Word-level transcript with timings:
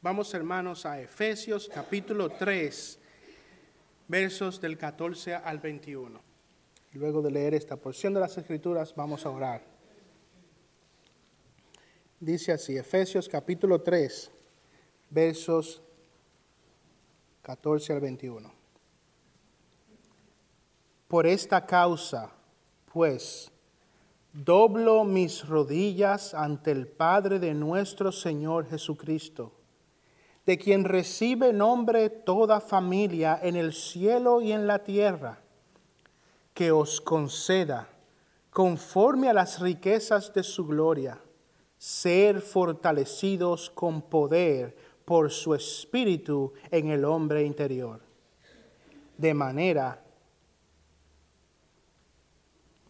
Vamos 0.00 0.32
hermanos 0.32 0.86
a 0.86 1.00
Efesios 1.00 1.68
capítulo 1.68 2.30
3, 2.30 3.00
versos 4.06 4.60
del 4.60 4.78
14 4.78 5.34
al 5.34 5.58
21. 5.58 6.20
Luego 6.92 7.20
de 7.20 7.32
leer 7.32 7.54
esta 7.54 7.74
porción 7.74 8.14
de 8.14 8.20
las 8.20 8.38
Escrituras, 8.38 8.94
vamos 8.94 9.26
a 9.26 9.30
orar. 9.30 9.64
Dice 12.20 12.52
así, 12.52 12.76
Efesios 12.76 13.28
capítulo 13.28 13.80
3, 13.80 14.30
versos 15.10 15.82
14 17.42 17.92
al 17.92 18.00
21. 18.00 18.52
Por 21.08 21.26
esta 21.26 21.66
causa, 21.66 22.30
pues, 22.92 23.50
doblo 24.32 25.02
mis 25.02 25.44
rodillas 25.44 26.34
ante 26.34 26.70
el 26.70 26.86
Padre 26.86 27.40
de 27.40 27.52
nuestro 27.52 28.12
Señor 28.12 28.68
Jesucristo, 28.68 29.57
de 30.48 30.56
quien 30.56 30.84
recibe 30.84 31.52
nombre 31.52 32.08
toda 32.08 32.58
familia 32.58 33.38
en 33.42 33.54
el 33.54 33.74
cielo 33.74 34.40
y 34.40 34.52
en 34.52 34.66
la 34.66 34.82
tierra, 34.82 35.42
que 36.54 36.72
os 36.72 37.02
conceda, 37.02 37.86
conforme 38.48 39.28
a 39.28 39.34
las 39.34 39.60
riquezas 39.60 40.32
de 40.32 40.42
su 40.42 40.66
gloria, 40.66 41.20
ser 41.76 42.40
fortalecidos 42.40 43.68
con 43.68 44.00
poder 44.00 44.74
por 45.04 45.30
su 45.30 45.54
espíritu 45.54 46.54
en 46.70 46.88
el 46.88 47.04
hombre 47.04 47.44
interior, 47.44 48.00
de 49.18 49.34
manera 49.34 50.02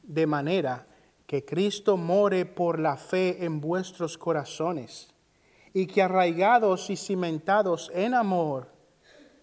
de 0.05 0.27
manera 0.29 0.87
que 1.27 1.45
Cristo 1.45 1.97
more 1.97 2.47
por 2.47 2.79
la 2.79 2.97
fe 2.97 3.45
en 3.45 3.61
vuestros 3.61 4.17
corazones, 4.17 5.13
y 5.79 5.87
que 5.87 6.03
arraigados 6.03 6.91
y 6.91 6.97
cimentados 6.97 7.89
en 7.95 8.13
amor, 8.13 8.67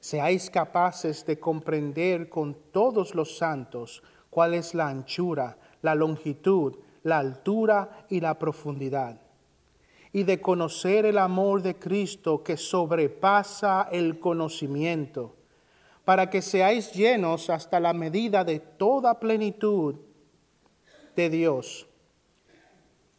seáis 0.02 0.50
capaces 0.50 1.26
de 1.26 1.40
comprender 1.40 2.28
con 2.28 2.58
todos 2.74 3.16
los 3.16 3.38
santos 3.38 4.04
cuál 4.30 4.54
es 4.54 4.74
la 4.74 4.90
anchura, 4.90 5.58
la 5.82 5.96
longitud, 5.96 6.76
la 7.04 7.20
altura 7.20 8.06
y 8.10 8.20
la 8.20 8.38
profundidad, 8.38 9.22
y 10.12 10.24
de 10.24 10.42
conocer 10.42 11.06
el 11.06 11.20
amor 11.20 11.62
de 11.62 11.80
Cristo 11.80 12.44
que 12.44 12.58
sobrepasa 12.58 13.88
el 13.90 14.20
conocimiento, 14.20 15.38
para 16.04 16.30
que 16.30 16.42
seáis 16.42 16.92
llenos 16.92 17.50
hasta 17.50 17.80
la 17.80 17.94
medida 17.94 18.44
de 18.44 18.60
toda 18.60 19.22
plenitud 19.22 19.96
de 21.16 21.30
Dios. 21.30 21.88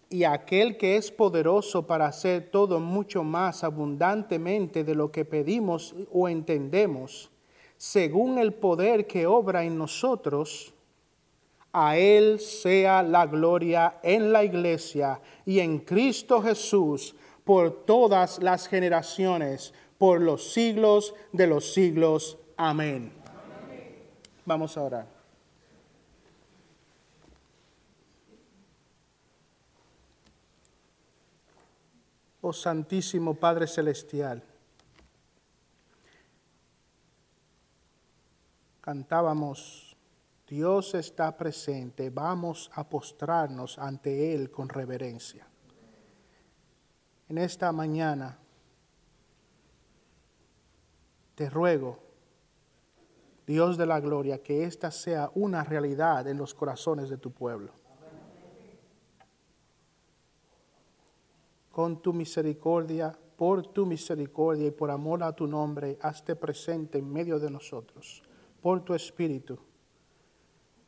Y 0.08 0.24
aquel 0.24 0.76
que 0.76 0.96
es 0.96 1.10
poderoso 1.10 1.86
para 1.86 2.06
hacer 2.06 2.50
todo 2.50 2.78
mucho 2.78 3.24
más 3.24 3.64
abundantemente 3.64 4.84
de 4.84 4.94
lo 4.94 5.10
que 5.10 5.24
pedimos 5.24 5.94
o 6.12 6.28
entendemos, 6.28 7.30
según 7.76 8.38
el 8.38 8.54
poder 8.54 9.06
que 9.06 9.26
obra 9.26 9.64
en 9.64 9.76
nosotros, 9.76 10.72
a 11.72 11.98
Él 11.98 12.40
sea 12.40 13.02
la 13.02 13.26
gloria 13.26 13.98
en 14.02 14.32
la 14.32 14.44
iglesia 14.44 15.20
y 15.44 15.58
en 15.58 15.80
Cristo 15.80 16.40
Jesús 16.40 17.14
por 17.44 17.84
todas 17.84 18.42
las 18.42 18.66
generaciones, 18.66 19.74
por 19.98 20.20
los 20.20 20.52
siglos 20.52 21.14
de 21.32 21.46
los 21.46 21.74
siglos. 21.74 22.38
Amén. 22.56 23.12
Vamos 24.44 24.76
a 24.76 24.82
orar. 24.82 25.15
Oh 32.48 32.52
Santísimo 32.52 33.34
Padre 33.34 33.66
Celestial. 33.66 34.40
Cantábamos, 38.80 39.96
Dios 40.46 40.94
está 40.94 41.36
presente, 41.36 42.08
vamos 42.08 42.70
a 42.74 42.88
postrarnos 42.88 43.80
ante 43.80 44.32
Él 44.32 44.52
con 44.52 44.68
reverencia. 44.68 45.44
En 47.28 47.38
esta 47.38 47.72
mañana 47.72 48.38
te 51.34 51.50
ruego, 51.50 51.98
Dios 53.44 53.76
de 53.76 53.86
la 53.86 53.98
gloria, 53.98 54.40
que 54.40 54.62
esta 54.62 54.92
sea 54.92 55.32
una 55.34 55.64
realidad 55.64 56.28
en 56.28 56.38
los 56.38 56.54
corazones 56.54 57.08
de 57.08 57.18
tu 57.18 57.32
pueblo. 57.32 57.85
Con 61.76 62.00
tu 62.00 62.14
misericordia, 62.14 63.14
por 63.36 63.66
tu 63.66 63.84
misericordia 63.84 64.68
y 64.68 64.70
por 64.70 64.90
amor 64.90 65.22
a 65.22 65.36
tu 65.36 65.46
nombre, 65.46 65.98
hazte 66.00 66.34
presente 66.34 66.96
en 66.96 67.12
medio 67.12 67.38
de 67.38 67.50
nosotros, 67.50 68.22
por 68.62 68.82
tu 68.82 68.94
espíritu. 68.94 69.58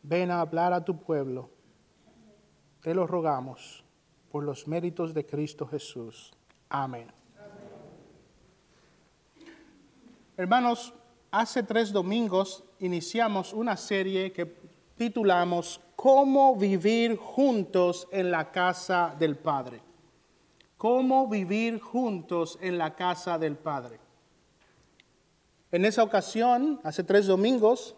Ven 0.02 0.30
a 0.30 0.40
hablar 0.40 0.72
a 0.72 0.82
tu 0.82 0.98
pueblo. 0.98 1.50
Te 2.80 2.94
lo 2.94 3.06
rogamos 3.06 3.84
por 4.30 4.44
los 4.44 4.66
méritos 4.66 5.12
de 5.12 5.26
Cristo 5.26 5.66
Jesús. 5.66 6.32
Amén. 6.70 7.12
Hermanos, 10.38 10.94
hace 11.30 11.62
tres 11.64 11.92
domingos 11.92 12.64
iniciamos 12.78 13.52
una 13.52 13.76
serie 13.76 14.32
que 14.32 14.56
titulamos 14.96 15.82
Cómo 15.96 16.56
vivir 16.56 17.18
juntos 17.18 18.08
en 18.10 18.30
la 18.30 18.50
casa 18.50 19.14
del 19.18 19.36
Padre 19.36 19.87
cómo 20.78 21.26
vivir 21.28 21.80
juntos 21.80 22.56
en 22.62 22.78
la 22.78 22.94
casa 22.94 23.36
del 23.36 23.56
Padre. 23.56 23.98
En 25.72 25.84
esa 25.84 26.04
ocasión, 26.04 26.80
hace 26.84 27.02
tres 27.02 27.26
domingos, 27.26 27.96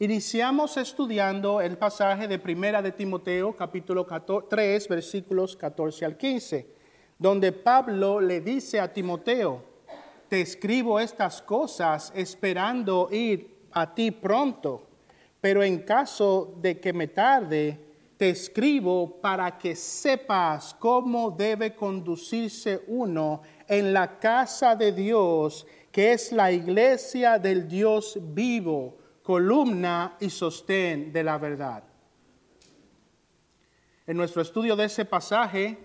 iniciamos 0.00 0.76
estudiando 0.76 1.60
el 1.60 1.78
pasaje 1.78 2.26
de 2.26 2.40
Primera 2.40 2.82
de 2.82 2.92
Timoteo, 2.92 3.56
capítulo 3.56 4.04
3, 4.04 4.88
versículos 4.88 5.56
14 5.56 6.04
al 6.04 6.16
15, 6.16 6.74
donde 7.18 7.52
Pablo 7.52 8.20
le 8.20 8.40
dice 8.40 8.80
a 8.80 8.92
Timoteo, 8.92 9.62
te 10.28 10.40
escribo 10.40 10.98
estas 10.98 11.40
cosas 11.40 12.12
esperando 12.14 13.08
ir 13.12 13.68
a 13.70 13.94
ti 13.94 14.10
pronto, 14.10 14.88
pero 15.40 15.62
en 15.62 15.78
caso 15.78 16.52
de 16.60 16.80
que 16.80 16.92
me 16.92 17.06
tarde, 17.06 17.87
te 18.18 18.30
escribo 18.30 19.20
para 19.20 19.56
que 19.56 19.76
sepas 19.76 20.74
cómo 20.74 21.30
debe 21.30 21.76
conducirse 21.76 22.82
uno 22.88 23.42
en 23.68 23.92
la 23.92 24.18
casa 24.18 24.74
de 24.74 24.90
Dios, 24.90 25.64
que 25.92 26.12
es 26.12 26.32
la 26.32 26.50
iglesia 26.50 27.38
del 27.38 27.68
Dios 27.68 28.18
vivo, 28.20 28.98
columna 29.22 30.16
y 30.18 30.30
sostén 30.30 31.12
de 31.12 31.22
la 31.22 31.38
verdad. 31.38 31.84
En 34.04 34.16
nuestro 34.16 34.42
estudio 34.42 34.74
de 34.74 34.86
ese 34.86 35.04
pasaje 35.04 35.78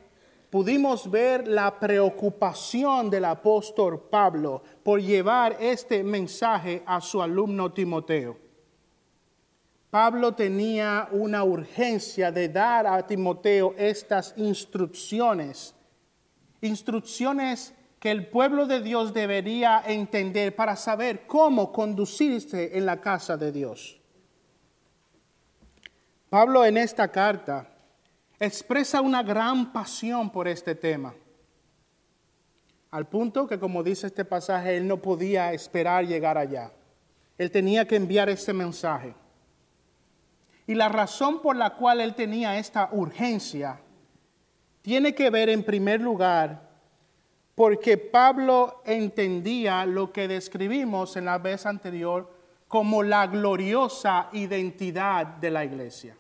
pudimos 0.50 1.12
ver 1.12 1.48
la 1.48 1.80
preocupación 1.80 3.12
del 3.12 3.26
apóstol 3.26 4.08
Pablo 4.10 4.64
por 4.82 5.00
llevar 5.00 5.58
este 5.60 6.04
mensaje 6.04 6.82
a 6.88 7.00
su 7.00 7.22
alumno 7.22 7.72
Timoteo. 7.72 8.43
Pablo 9.94 10.34
tenía 10.34 11.08
una 11.12 11.44
urgencia 11.44 12.32
de 12.32 12.50
dar 12.50 12.88
a 12.88 13.06
Timoteo 13.06 13.76
estas 13.78 14.34
instrucciones, 14.38 15.76
instrucciones 16.62 17.76
que 18.00 18.10
el 18.10 18.26
pueblo 18.26 18.66
de 18.66 18.82
Dios 18.82 19.14
debería 19.14 19.84
entender 19.86 20.56
para 20.56 20.76
saber 20.76 21.28
cómo 21.28 21.72
conducirse 21.72 22.76
en 22.76 22.88
la 22.88 23.02
casa 23.02 23.38
de 23.38 23.52
Dios. 23.52 24.02
Pablo 26.28 26.66
en 26.66 26.78
esta 26.78 27.10
carta 27.10 27.68
expresa 28.40 29.00
una 29.00 29.22
gran 29.22 29.72
pasión 29.72 30.32
por 30.32 30.48
este 30.48 30.74
tema, 30.74 31.14
al 32.90 33.08
punto 33.08 33.46
que, 33.46 33.60
como 33.60 33.84
dice 33.84 34.08
este 34.08 34.26
pasaje, 34.26 34.76
él 34.76 34.88
no 34.88 34.98
podía 34.98 35.54
esperar 35.54 36.08
llegar 36.08 36.40
allá. 36.40 36.72
Él 37.38 37.52
tenía 37.52 37.88
que 37.88 37.96
enviar 37.96 38.28
este 38.30 38.54
mensaje. 38.54 39.14
Y 40.66 40.76
la 40.76 40.90
razón 40.90 41.42
por 41.42 41.56
la 41.56 41.72
cual 41.72 42.00
él 42.00 42.16
tenía 42.16 42.58
esta 42.58 42.90
urgencia 42.92 43.80
tiene 44.82 45.16
que 45.16 45.30
ver 45.30 45.50
en 45.50 45.64
primer 45.64 46.02
lugar 46.02 46.74
porque 47.56 47.98
Pablo 47.98 48.82
entendía 48.86 49.86
lo 49.86 50.12
que 50.12 50.28
describimos 50.28 51.16
en 51.18 51.26
la 51.26 51.38
vez 51.38 51.66
anterior 51.66 52.32
como 52.68 53.04
la 53.04 53.28
gloriosa 53.28 54.30
identidad 54.34 55.28
de 55.28 55.52
la 55.52 55.64
iglesia. 55.64 56.18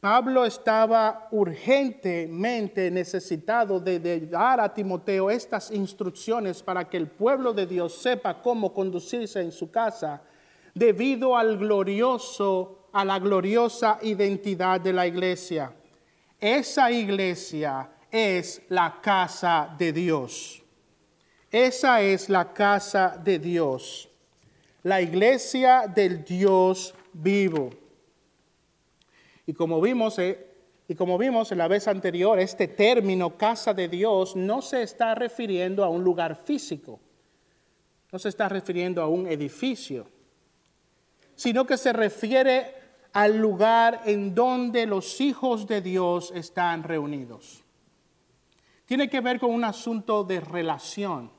Pablo 0.00 0.44
estaba 0.44 1.28
urgentemente 1.30 2.90
necesitado 2.90 3.80
de, 3.80 3.98
de, 3.98 4.20
dar 4.20 4.60
a 4.60 4.72
Timoteo 4.72 5.30
estas 5.30 5.70
instrucciones 5.70 6.62
para 6.62 6.88
que 6.88 6.96
el 6.96 7.08
pueblo 7.08 7.52
de 7.52 7.66
Dios 7.66 7.96
sepa 8.02 8.40
cómo 8.42 8.72
conducirse 8.72 9.40
en 9.40 9.52
su 9.52 9.70
casa 9.70 10.22
debido 10.74 11.36
al 11.36 11.56
glorioso, 11.56 12.88
a 12.92 13.04
la 13.04 13.18
gloriosa 13.18 13.98
identidad 14.02 14.80
de 14.80 14.92
la 14.92 15.06
iglesia. 15.06 15.72
Esa 16.40 16.90
iglesia 16.90 17.88
es 18.10 18.62
la 18.68 19.00
casa 19.00 19.74
de 19.78 19.92
Dios. 19.92 20.64
Esa 21.50 22.00
es 22.02 22.28
la 22.28 22.52
casa 22.52 23.16
de 23.22 23.38
Dios, 23.38 24.08
la 24.82 25.00
iglesia 25.00 25.86
del 25.86 26.24
Dios 26.24 26.92
vivo. 27.12 27.70
Y 29.46 29.52
como 29.52 29.80
vimos, 29.80 30.18
eh, 30.18 30.48
y 30.88 30.96
como 30.96 31.16
vimos 31.16 31.52
en 31.52 31.58
la 31.58 31.68
vez 31.68 31.86
anterior, 31.86 32.40
este 32.40 32.66
término 32.66 33.38
casa 33.38 33.72
de 33.72 33.88
Dios 33.88 34.34
no 34.34 34.62
se 34.62 34.82
está 34.82 35.14
refiriendo 35.14 35.84
a 35.84 35.88
un 35.88 36.02
lugar 36.02 36.34
físico, 36.34 36.98
no 38.10 38.18
se 38.18 38.30
está 38.30 38.48
refiriendo 38.48 39.00
a 39.00 39.06
un 39.06 39.28
edificio, 39.28 40.08
sino 41.34 41.66
que 41.66 41.76
se 41.76 41.92
refiere 41.92 42.74
al 43.12 43.36
lugar 43.36 44.02
en 44.04 44.34
donde 44.34 44.86
los 44.86 45.20
hijos 45.20 45.66
de 45.66 45.80
Dios 45.80 46.32
están 46.34 46.82
reunidos. 46.82 47.62
Tiene 48.86 49.08
que 49.08 49.20
ver 49.20 49.38
con 49.38 49.50
un 49.50 49.64
asunto 49.64 50.24
de 50.24 50.40
relación 50.40 51.30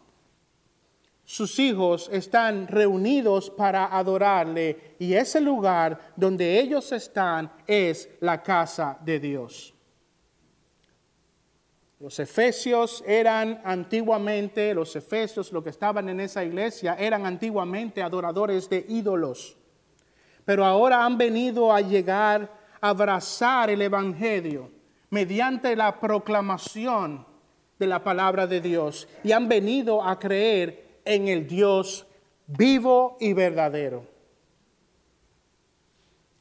sus 1.25 1.57
hijos 1.57 2.07
están 2.13 2.67
reunidos 2.67 3.49
para 3.49 3.85
adorarle 3.97 4.95
y 4.99 5.15
ese 5.15 5.41
lugar 5.41 6.13
donde 6.15 6.59
ellos 6.59 6.91
están 6.91 7.51
es 7.65 8.07
la 8.19 8.43
casa 8.43 8.99
de 9.03 9.19
Dios. 9.19 9.73
Los 11.99 12.19
efesios 12.19 13.03
eran 13.07 13.59
antiguamente, 13.63 14.75
los 14.75 14.95
efesios, 14.95 15.51
los 15.51 15.63
que 15.63 15.71
estaban 15.71 16.09
en 16.09 16.19
esa 16.19 16.43
iglesia, 16.43 16.95
eran 16.99 17.25
antiguamente 17.25 18.03
adoradores 18.03 18.69
de 18.69 18.85
ídolos, 18.87 19.54
pero 20.45 20.63
ahora 20.63 21.03
han 21.03 21.17
venido 21.17 21.73
a 21.73 21.81
llegar 21.81 22.49
a 22.79 22.89
abrazar 22.89 23.69
el 23.69 23.81
Evangelio 23.81 24.69
mediante 25.09 25.75
la 25.75 25.99
proclamación 25.99 27.25
de 27.79 27.87
la 27.87 28.03
palabra 28.03 28.47
de 28.47 28.61
Dios 28.61 29.07
y 29.23 29.31
han 29.31 29.49
venido 29.49 30.03
a 30.03 30.17
creer 30.19 30.99
en 31.03 31.27
el 31.27 31.47
Dios 31.47 32.05
vivo 32.47 33.17
y 33.19 33.33
verdadero. 33.33 34.05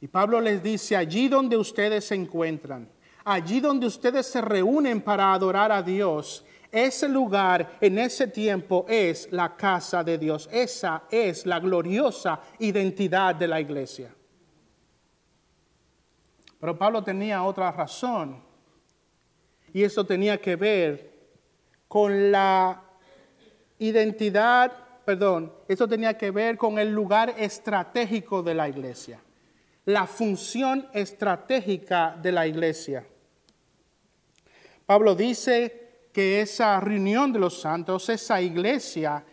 Y 0.01 0.09
Pablo 0.09 0.41
les 0.41 0.63
dice, 0.63 0.97
allí 0.97 1.29
donde 1.29 1.57
ustedes 1.57 2.05
se 2.05 2.15
encuentran, 2.15 2.89
allí 3.25 3.61
donde 3.61 3.87
ustedes 3.87 4.27
se 4.27 4.43
reúnen 4.43 5.01
para 5.01 5.33
adorar 5.33 5.73
a 5.73 5.83
Dios, 5.83 6.45
ese 6.75 7.09
lugar 7.09 7.79
en 7.81 7.99
ese 7.99 8.27
tiempo 8.27 8.85
es 8.89 9.29
la 9.31 9.55
casa 9.55 10.03
de 10.03 10.19
Dios. 10.19 10.49
Esa 10.51 11.05
es 11.09 11.47
la 11.47 11.61
gloriosa 11.61 12.41
identidad 12.59 13.37
de 13.37 13.47
la 13.47 13.61
iglesia. 13.61 14.13
Pero 16.59 16.77
Pablo 16.77 17.05
tenía 17.05 17.45
otra 17.45 17.71
razón. 17.71 18.43
Y 19.73 19.85
eso 19.85 20.05
tenía 20.05 20.41
que 20.41 20.57
ver 20.57 21.13
con 21.87 22.33
la 22.33 22.83
identidad, 23.79 24.73
perdón, 25.05 25.53
eso 25.69 25.87
tenía 25.87 26.19
que 26.19 26.33
ver 26.33 26.57
con 26.57 26.81
el 26.81 26.93
lugar 26.93 27.35
estratégico 27.39 28.43
de 28.43 28.55
la 28.55 28.69
iglesia, 28.69 29.21
la 29.85 30.07
función 30.07 30.89
estratégica 30.93 32.17
de 32.21 32.33
la 32.33 32.49
iglesia. 32.49 33.07
Pablo 34.87 35.15
dice 35.15 35.84
que 36.15 36.41
esa 36.41 36.79
reunión 36.79 37.33
de 37.33 37.41
los 37.41 37.61
santos, 37.61 38.09
esa 38.09 38.41
iglesia, 38.41 39.25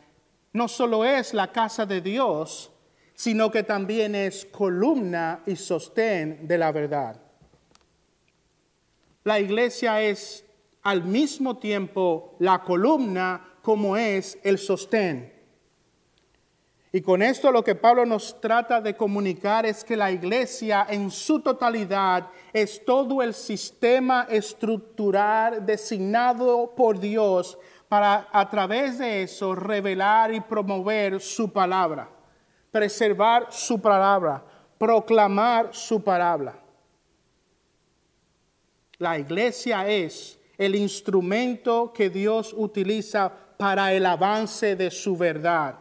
no 0.51 0.67
solo 0.67 1.05
es 1.05 1.31
la 1.33 1.51
casa 1.51 1.85
de 1.85 2.01
Dios, 2.01 2.71
sino 3.13 3.51
que 3.51 3.61
también 3.61 4.15
es 4.15 4.45
columna 4.45 5.43
y 5.45 5.55
sostén 5.55 6.47
de 6.47 6.57
la 6.57 6.71
verdad. 6.71 7.21
La 9.23 9.39
iglesia 9.39 10.01
es 10.01 10.43
al 10.81 11.03
mismo 11.03 11.57
tiempo 11.57 12.35
la 12.39 12.63
columna 12.63 13.59
como 13.61 13.95
es 13.95 14.39
el 14.41 14.57
sostén. 14.57 15.31
Y 16.93 17.01
con 17.01 17.21
esto 17.21 17.51
lo 17.51 17.63
que 17.63 17.75
Pablo 17.75 18.05
nos 18.05 18.41
trata 18.41 18.81
de 18.81 18.97
comunicar 18.97 19.65
es 19.65 19.83
que 19.83 19.95
la 19.95 20.11
iglesia 20.11 20.85
en 20.89 21.09
su 21.09 21.39
totalidad 21.39 22.27
es 22.51 22.83
todo 22.83 23.21
el 23.21 23.33
sistema 23.33 24.27
estructural 24.29 25.65
designado 25.65 26.73
por 26.75 26.99
Dios 26.99 27.57
para 27.87 28.27
a 28.31 28.49
través 28.49 28.97
de 28.99 29.23
eso 29.23 29.55
revelar 29.55 30.33
y 30.33 30.41
promover 30.41 31.21
su 31.21 31.51
palabra, 31.51 32.09
preservar 32.71 33.47
su 33.51 33.81
palabra, 33.81 34.43
proclamar 34.77 35.73
su 35.73 36.03
palabra. 36.03 36.61
La 38.97 39.17
iglesia 39.17 39.87
es 39.87 40.39
el 40.57 40.75
instrumento 40.75 41.91
que 41.93 42.09
Dios 42.09 42.53
utiliza 42.55 43.31
para 43.57 43.93
el 43.93 44.05
avance 44.05 44.75
de 44.75 44.91
su 44.91 45.15
verdad. 45.15 45.80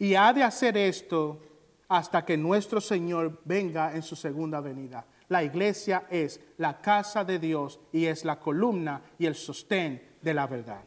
Y 0.00 0.14
ha 0.14 0.32
de 0.32 0.42
hacer 0.42 0.76
esto 0.78 1.38
hasta 1.86 2.24
que 2.24 2.36
nuestro 2.36 2.80
Señor 2.80 3.40
venga 3.44 3.94
en 3.94 4.02
su 4.02 4.16
segunda 4.16 4.60
venida. 4.60 5.06
La 5.28 5.44
iglesia 5.44 6.06
es 6.10 6.40
la 6.56 6.80
casa 6.80 7.22
de 7.22 7.38
Dios 7.38 7.78
y 7.92 8.06
es 8.06 8.24
la 8.24 8.40
columna 8.40 9.02
y 9.18 9.26
el 9.26 9.34
sostén 9.34 10.16
de 10.22 10.34
la 10.34 10.46
verdad. 10.46 10.82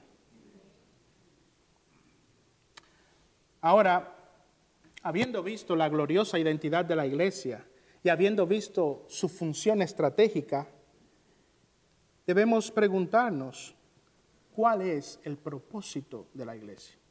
Ahora, 3.61 4.15
habiendo 5.03 5.43
visto 5.43 5.75
la 5.75 5.89
gloriosa 5.89 6.39
identidad 6.39 6.83
de 6.83 6.95
la 6.95 7.05
iglesia 7.05 7.63
y 8.03 8.09
habiendo 8.09 8.47
visto 8.47 9.05
su 9.07 9.29
función 9.29 9.81
estratégica, 9.81 10.67
debemos 12.25 12.71
preguntarnos, 12.71 13.75
cuál 14.53 14.81
es 14.81 15.19
el 15.23 15.37
propósito 15.37 16.27
de 16.33 16.45
la 16.45 16.55
iglesia. 16.55 17.02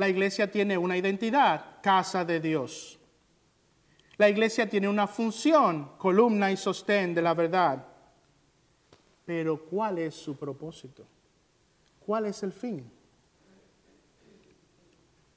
La 0.00 0.08
iglesia 0.08 0.50
tiene 0.50 0.78
una 0.78 0.96
identidad, 0.96 1.82
casa 1.82 2.24
de 2.24 2.40
Dios. 2.40 2.98
La 4.16 4.30
iglesia 4.30 4.66
tiene 4.66 4.88
una 4.88 5.06
función, 5.06 5.90
columna 5.98 6.50
y 6.50 6.56
sostén 6.56 7.14
de 7.14 7.20
la 7.20 7.34
verdad. 7.34 7.86
Pero 9.26 9.62
¿cuál 9.66 9.98
es 9.98 10.14
su 10.14 10.38
propósito? 10.38 11.06
¿Cuál 12.06 12.24
es 12.24 12.42
el 12.42 12.50
fin? 12.50 12.90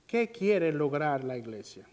¿Qué 0.08 0.32
quiere 0.32 0.72
lograr 0.72 1.26
la 1.26 1.36
iglesia? 1.36 1.86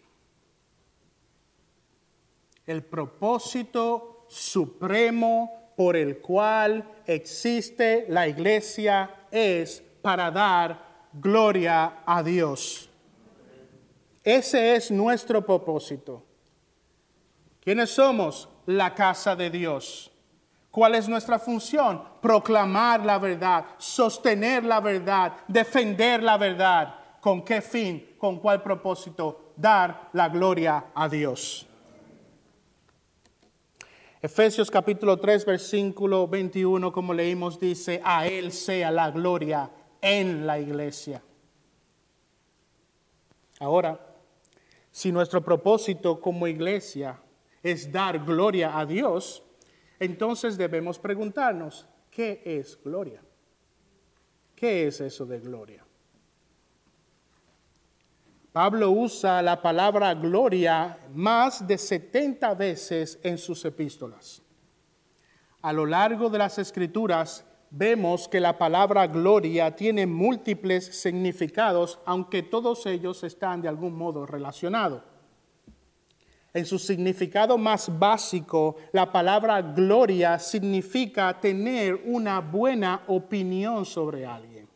El 2.65 2.83
propósito 2.83 4.27
supremo 4.29 5.73
por 5.75 5.97
el 5.97 6.19
cual 6.19 6.89
existe 7.05 8.05
la 8.07 8.29
iglesia 8.29 9.27
es 9.29 9.83
para 10.01 10.31
dar 10.31 10.90
gloria 11.13 12.03
a 12.05 12.23
Dios. 12.23 12.89
Ese 14.23 14.75
es 14.75 14.91
nuestro 14.91 15.45
propósito. 15.45 16.23
¿Quiénes 17.59 17.89
somos? 17.91 18.49
La 18.65 18.93
casa 18.93 19.35
de 19.35 19.49
Dios. 19.49 20.11
¿Cuál 20.69 20.95
es 20.95 21.09
nuestra 21.09 21.37
función? 21.37 22.01
Proclamar 22.21 23.03
la 23.03 23.17
verdad, 23.17 23.65
sostener 23.77 24.63
la 24.63 24.79
verdad, 24.79 25.33
defender 25.47 26.23
la 26.23 26.37
verdad. 26.37 26.95
¿Con 27.19 27.43
qué 27.43 27.61
fin? 27.61 28.15
¿Con 28.17 28.39
cuál 28.39 28.61
propósito? 28.61 29.53
Dar 29.55 30.09
la 30.13 30.29
gloria 30.29 30.85
a 30.93 31.09
Dios. 31.09 31.67
Efesios 34.21 34.69
capítulo 34.69 35.17
3, 35.17 35.45
versículo 35.45 36.27
21, 36.27 36.91
como 36.91 37.11
leímos, 37.11 37.59
dice, 37.59 37.99
a 38.03 38.27
Él 38.27 38.51
sea 38.51 38.91
la 38.91 39.09
gloria 39.09 39.69
en 40.01 40.45
la 40.45 40.59
iglesia. 40.59 41.21
Ahora, 43.59 43.99
si 44.91 45.11
nuestro 45.11 45.43
propósito 45.43 46.19
como 46.19 46.47
iglesia 46.47 47.19
es 47.63 47.91
dar 47.91 48.25
gloria 48.25 48.77
a 48.77 48.85
Dios, 48.85 49.43
entonces 49.99 50.57
debemos 50.57 50.97
preguntarnos, 50.97 51.87
¿qué 52.09 52.41
es 52.43 52.77
gloria? 52.83 53.21
¿Qué 54.55 54.87
es 54.87 54.99
eso 54.99 55.25
de 55.25 55.39
gloria? 55.39 55.85
Pablo 58.51 58.91
usa 58.91 59.41
la 59.41 59.61
palabra 59.61 60.13
gloria 60.13 60.97
más 61.13 61.65
de 61.65 61.77
70 61.77 62.53
veces 62.55 63.17
en 63.23 63.37
sus 63.37 63.63
epístolas. 63.63 64.41
A 65.61 65.71
lo 65.71 65.85
largo 65.85 66.29
de 66.29 66.39
las 66.39 66.57
escrituras 66.57 67.45
vemos 67.71 68.27
que 68.27 68.39
la 68.39 68.57
palabra 68.57 69.07
gloria 69.07 69.75
tiene 69.75 70.05
múltiples 70.05 70.85
significados, 70.85 71.99
aunque 72.05 72.43
todos 72.43 72.85
ellos 72.85 73.23
están 73.23 73.61
de 73.61 73.69
algún 73.69 73.97
modo 73.97 74.25
relacionados. 74.25 75.01
En 76.53 76.65
su 76.65 76.77
significado 76.77 77.57
más 77.57 77.97
básico, 77.97 78.75
la 78.91 79.09
palabra 79.09 79.61
gloria 79.61 80.37
significa 80.37 81.39
tener 81.39 82.01
una 82.05 82.41
buena 82.41 83.03
opinión 83.07 83.85
sobre 83.85 84.25
alguien. 84.25 84.67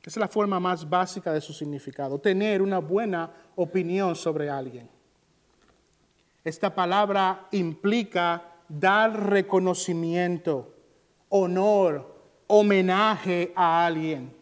Esa 0.00 0.10
es 0.10 0.16
la 0.16 0.28
forma 0.28 0.58
más 0.58 0.88
básica 0.88 1.30
de 1.34 1.42
su 1.42 1.52
significado, 1.52 2.18
tener 2.18 2.62
una 2.62 2.78
buena 2.78 3.30
opinión 3.56 4.16
sobre 4.16 4.48
alguien. 4.48 4.88
Esta 6.42 6.74
palabra 6.74 7.48
implica 7.52 8.54
dar 8.66 9.28
reconocimiento, 9.28 10.77
honor, 11.30 12.14
homenaje 12.46 13.52
a 13.54 13.86
alguien. 13.86 14.34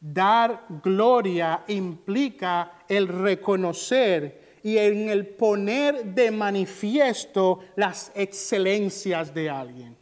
Dar 0.00 0.66
gloria 0.82 1.64
implica 1.68 2.84
el 2.88 3.08
reconocer 3.08 4.58
y 4.62 4.78
en 4.78 5.08
el 5.08 5.26
poner 5.26 6.04
de 6.14 6.30
manifiesto 6.30 7.60
las 7.76 8.12
excelencias 8.14 9.32
de 9.32 9.50
alguien. 9.50 9.96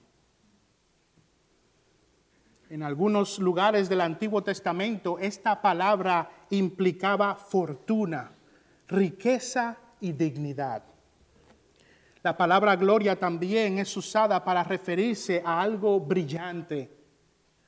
En 2.68 2.82
algunos 2.82 3.38
lugares 3.38 3.88
del 3.88 4.00
Antiguo 4.00 4.42
Testamento 4.42 5.18
esta 5.18 5.60
palabra 5.60 6.46
implicaba 6.50 7.34
fortuna, 7.34 8.32
riqueza 8.88 9.76
y 10.00 10.12
dignidad. 10.12 10.91
La 12.22 12.36
palabra 12.36 12.76
gloria 12.76 13.18
también 13.18 13.80
es 13.80 13.96
usada 13.96 14.44
para 14.44 14.62
referirse 14.62 15.42
a 15.44 15.60
algo 15.60 15.98
brillante, 15.98 16.88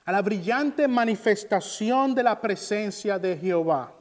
a 0.04 0.12
la 0.12 0.22
brillante 0.22 0.86
manifestación 0.86 2.14
de 2.14 2.22
la 2.22 2.40
presencia 2.40 3.18
de 3.18 3.36
Jehová. 3.36 3.92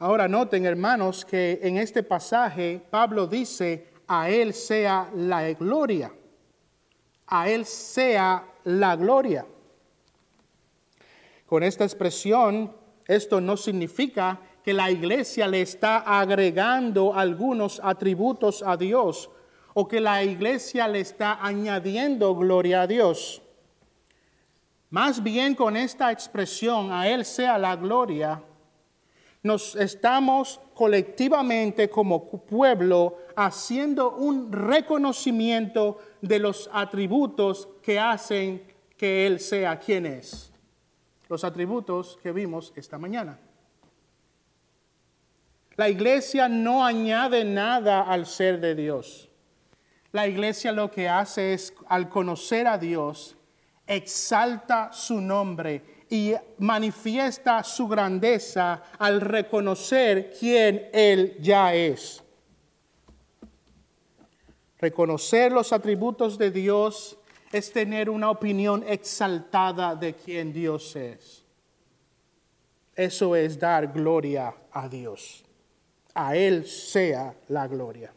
Ahora 0.00 0.26
noten, 0.26 0.66
hermanos, 0.66 1.24
que 1.24 1.60
en 1.62 1.76
este 1.76 2.02
pasaje 2.02 2.84
Pablo 2.90 3.28
dice, 3.28 3.92
a 4.08 4.28
Él 4.28 4.52
sea 4.52 5.08
la 5.14 5.52
gloria, 5.52 6.12
a 7.28 7.48
Él 7.48 7.64
sea 7.64 8.44
la 8.64 8.96
gloria. 8.96 9.46
Con 11.46 11.62
esta 11.62 11.84
expresión, 11.84 12.74
esto 13.06 13.40
no 13.40 13.56
significa 13.56 14.40
que 14.64 14.72
la 14.72 14.90
iglesia 14.90 15.48
le 15.48 15.62
está 15.62 15.98
agregando 15.98 17.14
algunos 17.14 17.80
atributos 17.82 18.62
a 18.62 18.76
Dios 18.76 19.30
o 19.74 19.88
que 19.88 20.00
la 20.00 20.22
iglesia 20.22 20.86
le 20.86 21.00
está 21.00 21.38
añadiendo 21.44 22.34
gloria 22.34 22.82
a 22.82 22.86
Dios. 22.86 23.42
Más 24.90 25.22
bien 25.22 25.54
con 25.54 25.76
esta 25.76 26.12
expresión, 26.12 26.92
a 26.92 27.08
Él 27.08 27.24
sea 27.24 27.58
la 27.58 27.76
gloria, 27.76 28.42
nos 29.42 29.74
estamos 29.74 30.60
colectivamente 30.74 31.90
como 31.90 32.28
pueblo 32.28 33.18
haciendo 33.34 34.12
un 34.12 34.52
reconocimiento 34.52 35.98
de 36.20 36.38
los 36.38 36.70
atributos 36.72 37.68
que 37.82 37.98
hacen 37.98 38.62
que 38.96 39.26
Él 39.26 39.40
sea 39.40 39.80
quien 39.80 40.06
es. 40.06 40.52
Los 41.28 41.42
atributos 41.42 42.18
que 42.22 42.30
vimos 42.30 42.72
esta 42.76 42.98
mañana. 42.98 43.38
La 45.82 45.88
iglesia 45.88 46.48
no 46.48 46.84
añade 46.84 47.44
nada 47.44 48.02
al 48.02 48.24
ser 48.24 48.60
de 48.60 48.76
Dios. 48.76 49.28
La 50.12 50.28
iglesia 50.28 50.70
lo 50.70 50.88
que 50.92 51.08
hace 51.08 51.54
es, 51.54 51.74
al 51.88 52.08
conocer 52.08 52.68
a 52.68 52.78
Dios, 52.78 53.36
exalta 53.84 54.92
su 54.92 55.20
nombre 55.20 56.04
y 56.08 56.34
manifiesta 56.58 57.64
su 57.64 57.88
grandeza 57.88 58.80
al 58.96 59.20
reconocer 59.20 60.32
quién 60.38 60.88
Él 60.92 61.36
ya 61.40 61.74
es. 61.74 62.22
Reconocer 64.78 65.50
los 65.50 65.72
atributos 65.72 66.38
de 66.38 66.52
Dios 66.52 67.18
es 67.50 67.72
tener 67.72 68.08
una 68.08 68.30
opinión 68.30 68.84
exaltada 68.86 69.96
de 69.96 70.14
quién 70.14 70.52
Dios 70.52 70.94
es. 70.94 71.44
Eso 72.94 73.34
es 73.34 73.58
dar 73.58 73.92
gloria 73.92 74.54
a 74.70 74.88
Dios 74.88 75.44
a 76.14 76.36
Él 76.36 76.66
sea 76.66 77.34
la 77.48 77.66
gloria. 77.66 78.12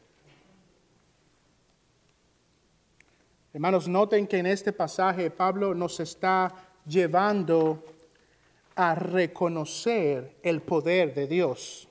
Hermanos, 3.54 3.88
noten 3.88 4.28
que 4.28 4.38
en 4.38 4.48
este 4.48 4.74
pasaje 4.74 5.32
Pablo 5.32 5.74
nos 5.74 6.00
está 6.02 6.54
llevando 6.86 7.84
a 8.76 8.94
reconocer 8.96 10.36
el 10.44 10.62
poder 10.62 11.14
de 11.14 11.28
Dios. 11.28 11.88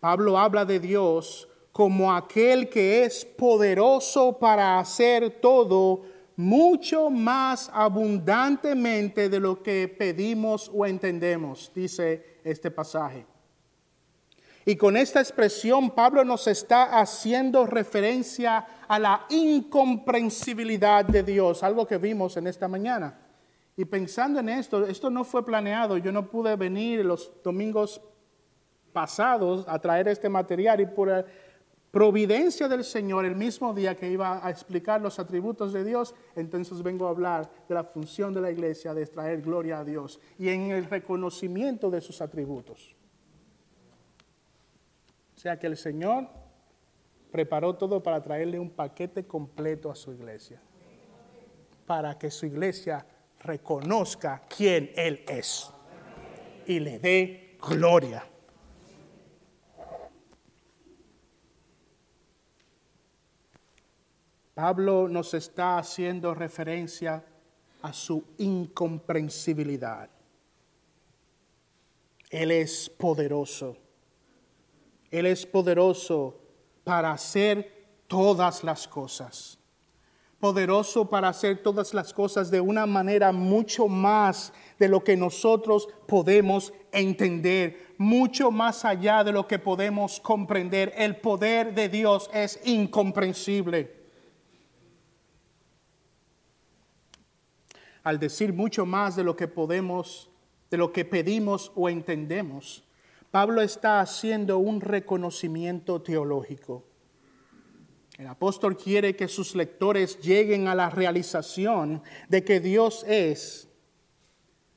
Pablo 0.00 0.36
habla 0.36 0.64
de 0.64 0.80
Dios 0.80 1.48
como 1.70 2.12
aquel 2.12 2.68
que 2.68 3.04
es 3.04 3.24
poderoso 3.24 4.36
para 4.38 4.80
hacer 4.80 5.40
todo 5.40 6.02
mucho 6.34 7.10
más 7.10 7.70
abundantemente 7.72 9.28
de 9.28 9.38
lo 9.38 9.62
que 9.62 9.86
pedimos 9.86 10.70
o 10.74 10.86
entendemos, 10.86 11.70
dice 11.74 12.40
este 12.42 12.70
pasaje. 12.70 13.29
Y 14.70 14.76
con 14.76 14.96
esta 14.96 15.18
expresión 15.18 15.90
Pablo 15.90 16.24
nos 16.24 16.46
está 16.46 17.00
haciendo 17.00 17.66
referencia 17.66 18.64
a 18.86 19.00
la 19.00 19.26
incomprensibilidad 19.28 21.04
de 21.04 21.24
Dios, 21.24 21.64
algo 21.64 21.88
que 21.88 21.98
vimos 21.98 22.36
en 22.36 22.46
esta 22.46 22.68
mañana. 22.68 23.18
Y 23.76 23.84
pensando 23.84 24.38
en 24.38 24.48
esto, 24.48 24.86
esto 24.86 25.10
no 25.10 25.24
fue 25.24 25.44
planeado, 25.44 25.98
yo 25.98 26.12
no 26.12 26.30
pude 26.30 26.54
venir 26.54 27.04
los 27.04 27.32
domingos 27.42 28.00
pasados 28.92 29.64
a 29.66 29.76
traer 29.80 30.06
este 30.06 30.28
material 30.28 30.82
y 30.82 30.86
por 30.86 31.26
providencia 31.90 32.68
del 32.68 32.84
Señor, 32.84 33.24
el 33.24 33.34
mismo 33.34 33.74
día 33.74 33.96
que 33.96 34.08
iba 34.08 34.46
a 34.46 34.50
explicar 34.50 35.00
los 35.00 35.18
atributos 35.18 35.72
de 35.72 35.82
Dios, 35.82 36.14
entonces 36.36 36.80
vengo 36.80 37.08
a 37.08 37.10
hablar 37.10 37.50
de 37.68 37.74
la 37.74 37.82
función 37.82 38.32
de 38.32 38.40
la 38.40 38.52
iglesia 38.52 38.94
de 38.94 39.04
traer 39.06 39.42
gloria 39.42 39.80
a 39.80 39.84
Dios 39.84 40.20
y 40.38 40.48
en 40.48 40.70
el 40.70 40.84
reconocimiento 40.84 41.90
de 41.90 42.00
sus 42.00 42.20
atributos. 42.20 42.99
O 45.40 45.42
sea 45.42 45.58
que 45.58 45.68
el 45.68 45.78
Señor 45.78 46.28
preparó 47.32 47.74
todo 47.74 48.02
para 48.02 48.22
traerle 48.22 48.58
un 48.58 48.68
paquete 48.68 49.26
completo 49.26 49.90
a 49.90 49.94
su 49.94 50.12
iglesia. 50.12 50.60
Para 51.86 52.18
que 52.18 52.30
su 52.30 52.44
iglesia 52.44 53.06
reconozca 53.38 54.42
quién 54.54 54.92
Él 54.94 55.24
es 55.26 55.72
y 56.66 56.78
le 56.78 56.98
dé 56.98 57.56
gloria. 57.58 58.22
Pablo 64.52 65.08
nos 65.08 65.32
está 65.32 65.78
haciendo 65.78 66.34
referencia 66.34 67.24
a 67.80 67.94
su 67.94 68.22
incomprensibilidad. 68.36 70.10
Él 72.28 72.50
es 72.50 72.90
poderoso 72.90 73.78
él 75.10 75.26
es 75.26 75.44
poderoso 75.44 76.40
para 76.84 77.12
hacer 77.12 77.80
todas 78.06 78.64
las 78.64 78.86
cosas. 78.86 79.58
Poderoso 80.38 81.08
para 81.08 81.28
hacer 81.28 81.62
todas 81.62 81.92
las 81.92 82.14
cosas 82.14 82.50
de 82.50 82.60
una 82.60 82.86
manera 82.86 83.30
mucho 83.30 83.88
más 83.88 84.52
de 84.78 84.88
lo 84.88 85.04
que 85.04 85.16
nosotros 85.16 85.88
podemos 86.06 86.72
entender, 86.92 87.94
mucho 87.98 88.50
más 88.50 88.84
allá 88.86 89.22
de 89.22 89.32
lo 89.32 89.46
que 89.46 89.58
podemos 89.58 90.18
comprender. 90.20 90.94
El 90.96 91.16
poder 91.16 91.74
de 91.74 91.90
Dios 91.90 92.30
es 92.32 92.58
incomprensible. 92.64 94.00
Al 98.02 98.18
decir 98.18 98.54
mucho 98.54 98.86
más 98.86 99.16
de 99.16 99.24
lo 99.24 99.36
que 99.36 99.46
podemos, 99.46 100.30
de 100.70 100.78
lo 100.78 100.90
que 100.90 101.04
pedimos 101.04 101.70
o 101.74 101.90
entendemos, 101.90 102.82
Pablo 103.30 103.62
está 103.62 104.00
haciendo 104.00 104.58
un 104.58 104.80
reconocimiento 104.80 106.02
teológico. 106.02 106.84
El 108.18 108.26
apóstol 108.26 108.76
quiere 108.76 109.14
que 109.16 109.28
sus 109.28 109.54
lectores 109.54 110.20
lleguen 110.20 110.68
a 110.68 110.74
la 110.74 110.90
realización 110.90 112.02
de 112.28 112.44
que 112.44 112.60
Dios 112.60 113.04
es, 113.08 113.68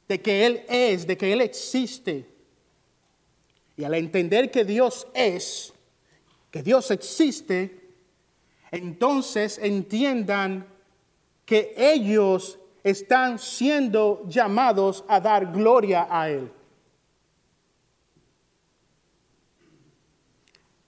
de 0.07 0.21
que 0.21 0.45
Él 0.45 0.63
es, 0.69 1.07
de 1.07 1.17
que 1.17 1.33
Él 1.33 1.41
existe. 1.41 2.29
Y 3.75 3.83
al 3.83 3.95
entender 3.95 4.51
que 4.51 4.63
Dios 4.63 5.07
es, 5.13 5.73
que 6.51 6.61
Dios 6.61 6.91
existe, 6.91 7.89
entonces 8.71 9.57
entiendan 9.57 10.67
que 11.45 11.73
ellos 11.75 12.59
están 12.83 13.39
siendo 13.39 14.23
llamados 14.27 15.03
a 15.07 15.19
dar 15.19 15.51
gloria 15.51 16.07
a 16.09 16.29
Él. 16.29 16.51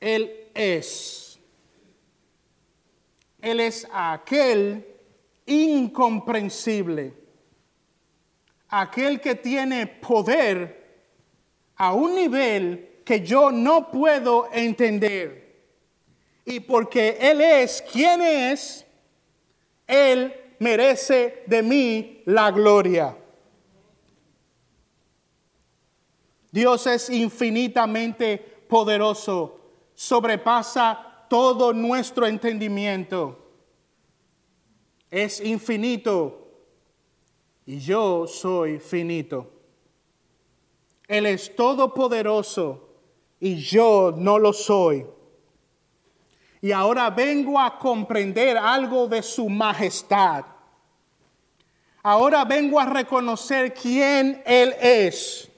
Él 0.06 0.52
es. 0.54 1.40
Él 3.42 3.60
es 3.60 3.88
aquel 3.92 4.86
incomprensible, 5.48 7.12
aquel 8.70 9.20
que 9.20 9.34
tiene 9.34 9.88
poder 9.88 11.00
a 11.76 11.94
un 11.94 12.14
nivel 12.14 13.02
que 13.04 13.22
yo 13.22 13.52
no 13.52 13.90
puedo 13.90 14.48
entender. 14.54 15.64
Y 16.46 16.60
porque 16.60 17.18
Él 17.20 17.42
es 17.42 17.82
quien 17.92 18.22
es, 18.22 18.86
Él 19.88 20.36
merece 20.60 21.42
de 21.48 21.64
mí 21.64 22.22
la 22.26 22.52
gloria. 22.52 23.18
Dios 26.52 26.86
es 26.86 27.10
infinitamente 27.10 28.38
poderoso 28.68 29.65
sobrepasa 29.96 31.26
todo 31.30 31.74
nuestro 31.74 32.28
entendimiento. 32.28 33.40
Es 35.10 35.40
infinito. 35.40 36.42
y 37.68 37.80
yo 37.80 38.28
soy 38.28 38.78
finito. 38.78 39.52
Él 41.08 41.26
es 41.26 41.56
todopoderoso 41.56 42.90
y 43.40 43.56
yo 43.56 44.14
no 44.16 44.38
lo 44.38 44.54
soy. 44.54 45.06
Y 46.62 46.72
ahora 46.72 47.10
vengo 47.10 47.60
a 47.60 47.80
comprender 47.80 48.58
algo 48.58 49.08
de 49.08 49.24
su 49.24 49.50
majestad. 49.50 50.46
Ahora 52.04 52.46
vengo 52.46 52.80
a 52.80 52.86
reconocer 52.86 53.74
quién 53.74 54.44
Él 54.46 54.76
es. 54.80 55.50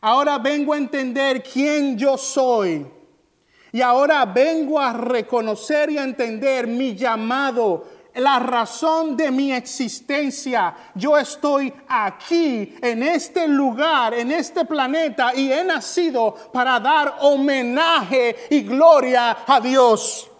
Ahora 0.00 0.38
vengo 0.38 0.72
a 0.72 0.78
entender 0.78 1.42
quién 1.42 1.98
yo 1.98 2.16
soy. 2.16 2.86
Y 3.74 3.82
ahora 3.82 4.24
vengo 4.24 4.78
a 4.78 4.92
reconocer 4.92 5.90
y 5.90 5.98
a 5.98 6.04
entender 6.04 6.68
mi 6.68 6.94
llamado, 6.94 7.84
la 8.14 8.38
razón 8.38 9.16
de 9.16 9.32
mi 9.32 9.52
existencia. 9.52 10.92
Yo 10.94 11.18
estoy 11.18 11.74
aquí, 11.88 12.72
en 12.80 13.02
este 13.02 13.48
lugar, 13.48 14.14
en 14.14 14.30
este 14.30 14.64
planeta, 14.64 15.34
y 15.34 15.50
he 15.50 15.64
nacido 15.64 16.36
para 16.52 16.78
dar 16.78 17.16
homenaje 17.22 18.36
y 18.48 18.62
gloria 18.62 19.38
a 19.44 19.60
Dios. 19.60 20.30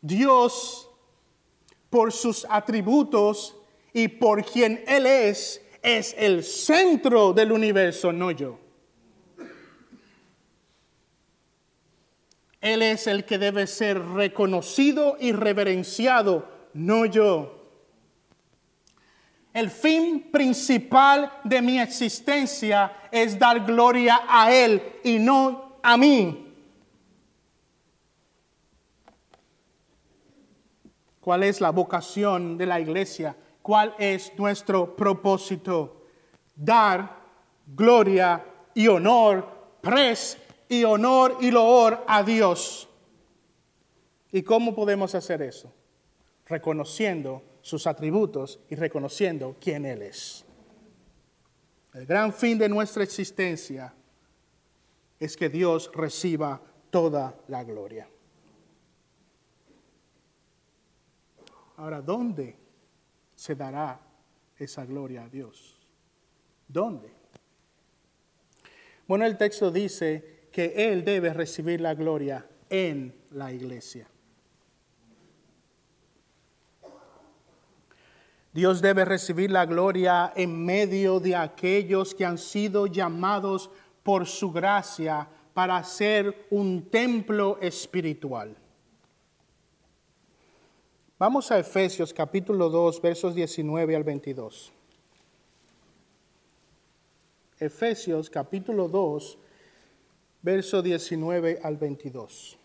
Dios, 0.00 0.90
por 1.88 2.10
sus 2.10 2.44
atributos 2.50 3.54
y 3.92 4.08
por 4.08 4.44
quien 4.44 4.82
Él 4.88 5.06
es, 5.06 5.62
es 5.82 6.16
el 6.18 6.42
centro 6.42 7.32
del 7.32 7.52
universo, 7.52 8.10
no 8.12 8.32
yo. 8.32 8.59
Él 12.60 12.82
es 12.82 13.06
el 13.06 13.24
que 13.24 13.38
debe 13.38 13.66
ser 13.66 13.98
reconocido 14.00 15.16
y 15.18 15.32
reverenciado, 15.32 16.46
no 16.74 17.06
yo. 17.06 17.56
El 19.52 19.70
fin 19.70 20.30
principal 20.30 21.32
de 21.42 21.62
mi 21.62 21.80
existencia 21.80 23.08
es 23.10 23.38
dar 23.38 23.64
gloria 23.64 24.20
a 24.28 24.52
Él 24.52 24.82
y 25.02 25.18
no 25.18 25.78
a 25.82 25.96
mí. 25.96 26.46
¿Cuál 31.20 31.42
es 31.42 31.60
la 31.60 31.70
vocación 31.70 32.56
de 32.56 32.66
la 32.66 32.80
iglesia? 32.80 33.36
¿Cuál 33.62 33.94
es 33.98 34.32
nuestro 34.38 34.94
propósito? 34.96 36.06
Dar 36.54 37.20
gloria 37.66 38.44
y 38.74 38.86
honor, 38.88 39.78
pres 39.80 40.38
y 40.70 40.84
honor 40.84 41.36
y 41.40 41.50
loor 41.50 42.04
a 42.06 42.22
Dios. 42.22 42.88
¿Y 44.30 44.42
cómo 44.42 44.72
podemos 44.72 45.16
hacer 45.16 45.42
eso? 45.42 45.72
Reconociendo 46.46 47.42
sus 47.60 47.88
atributos 47.88 48.60
y 48.70 48.76
reconociendo 48.76 49.56
quién 49.60 49.84
Él 49.84 50.02
es. 50.02 50.44
El 51.92 52.06
gran 52.06 52.32
fin 52.32 52.56
de 52.56 52.68
nuestra 52.68 53.02
existencia 53.02 53.92
es 55.18 55.36
que 55.36 55.48
Dios 55.48 55.90
reciba 55.92 56.62
toda 56.88 57.34
la 57.48 57.64
gloria. 57.64 58.08
Ahora, 61.78 62.00
¿dónde 62.00 62.56
se 63.34 63.56
dará 63.56 64.00
esa 64.56 64.84
gloria 64.84 65.24
a 65.24 65.28
Dios? 65.28 65.84
¿Dónde? 66.68 67.12
Bueno, 69.08 69.26
el 69.26 69.36
texto 69.36 69.72
dice 69.72 70.39
Él 70.66 71.04
debe 71.04 71.32
recibir 71.32 71.80
la 71.80 71.94
gloria 71.94 72.46
en 72.68 73.14
la 73.30 73.52
iglesia. 73.52 74.08
Dios 78.52 78.82
debe 78.82 79.04
recibir 79.04 79.50
la 79.50 79.64
gloria 79.64 80.32
en 80.34 80.64
medio 80.64 81.20
de 81.20 81.36
aquellos 81.36 82.14
que 82.14 82.24
han 82.24 82.38
sido 82.38 82.86
llamados 82.86 83.70
por 84.02 84.26
su 84.26 84.50
gracia 84.50 85.28
para 85.54 85.82
ser 85.84 86.46
un 86.50 86.90
templo 86.90 87.58
espiritual. 87.60 88.56
Vamos 91.16 91.50
a 91.52 91.58
Efesios 91.58 92.12
capítulo 92.12 92.70
2, 92.70 93.00
versos 93.02 93.34
19 93.34 93.94
al 93.94 94.04
22. 94.04 94.72
Efesios 97.60 98.30
capítulo 98.30 98.88
2, 98.88 99.38
verso 100.42 100.82
19 100.82 101.60
al 101.62 101.76
22. 101.76 102.56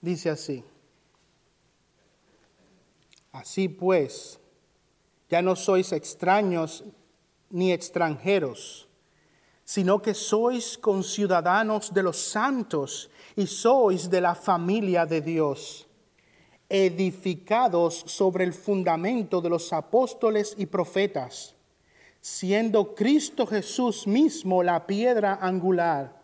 Dice 0.00 0.30
así, 0.30 0.64
así 3.32 3.68
pues, 3.68 4.38
ya 5.28 5.42
no 5.42 5.56
sois 5.56 5.90
extraños 5.90 6.84
ni 7.50 7.72
extranjeros, 7.72 8.88
sino 9.64 10.00
que 10.00 10.14
sois 10.14 10.78
conciudadanos 10.78 11.92
de 11.92 12.04
los 12.04 12.16
santos 12.16 13.10
y 13.34 13.48
sois 13.48 14.08
de 14.08 14.20
la 14.20 14.36
familia 14.36 15.04
de 15.04 15.20
Dios 15.20 15.87
edificados 16.68 18.04
sobre 18.06 18.44
el 18.44 18.52
fundamento 18.52 19.40
de 19.40 19.48
los 19.48 19.72
apóstoles 19.72 20.54
y 20.58 20.66
profetas, 20.66 21.54
siendo 22.20 22.94
Cristo 22.94 23.46
Jesús 23.46 24.06
mismo 24.06 24.62
la 24.62 24.86
piedra 24.86 25.38
angular, 25.40 26.20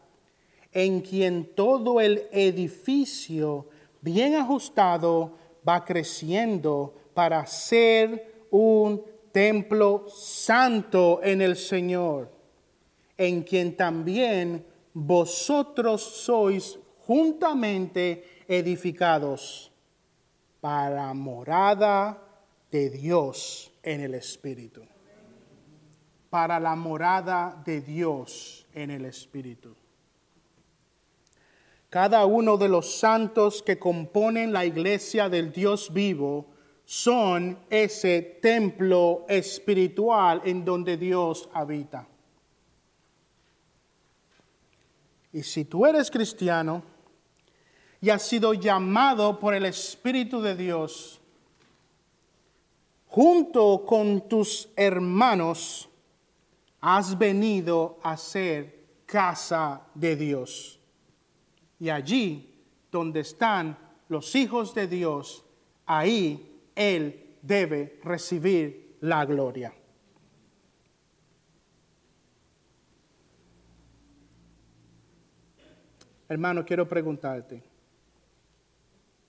en 0.73 1.01
quien 1.01 1.55
todo 1.55 2.01
el 2.01 2.29
edificio 2.33 3.69
bien 4.01 4.35
ajustado 4.35 5.33
va 5.67 5.85
creciendo 5.85 6.95
para 7.15 7.47
ser 7.47 8.47
un 8.51 9.03
templo 9.33 10.07
santo 10.09 11.21
en 11.23 11.41
el 11.41 11.57
Señor, 11.57 12.31
en 13.17 13.43
quien 13.43 13.77
también 13.77 14.67
vosotros 14.93 16.03
sois 16.03 16.79
juntamente 17.07 18.25
edificados 18.47 19.74
para 20.65 21.13
morada 21.13 22.19
de 22.71 22.89
Dios 22.89 23.71
en 23.83 24.01
el 24.01 24.15
Espíritu. 24.15 24.81
Para 26.31 26.59
la 26.59 26.75
morada 26.75 27.63
de 27.67 27.83
Dios 27.83 28.67
en 28.73 28.91
el 28.91 29.05
Espíritu. 29.05 29.77
Cada 31.91 32.25
uno 32.25 32.57
de 32.57 32.71
los 32.71 32.99
santos 32.99 33.63
que 33.63 33.79
componen 33.79 34.55
la 34.55 34.65
iglesia 34.65 35.29
del 35.29 35.53
Dios 35.53 35.93
vivo 35.93 36.47
son 36.87 37.59
ese 37.69 38.23
templo 38.41 39.27
espiritual 39.29 40.41
en 40.47 40.65
donde 40.65 40.97
Dios 40.97 41.47
habita. 41.53 42.09
Y 45.31 45.43
si 45.43 45.67
tú 45.67 45.85
eres 45.85 46.11
cristiano, 46.11 46.94
y 48.05 48.11
has 48.11 48.23
sido 48.23 48.53
llamado 48.53 49.39
por 49.39 49.55
el 49.55 49.65
Espíritu 49.65 50.43
de 50.43 50.55
Dios, 50.55 51.23
junto 53.07 53.83
con 53.87 54.29
tus 54.29 54.69
hermanos, 54.77 55.89
has 56.83 57.17
venido 57.17 57.99
a 58.03 58.19
ser 58.19 58.85
casa 59.07 59.81
de 59.95 60.17
Dios. 60.17 60.79
Y 61.81 61.89
allí 61.89 62.55
donde 62.93 63.21
están 63.21 63.79
los 64.11 64.35
hijos 64.35 64.75
de 64.75 64.87
Dios, 64.87 65.43
ahí 65.87 66.61
Él 66.75 67.39
debe 67.41 68.01
recibir 68.05 68.99
la 69.01 69.25
gloria. 69.25 69.73
Hermano, 76.29 76.67
quiero 76.67 76.87
preguntarte, 76.87 77.73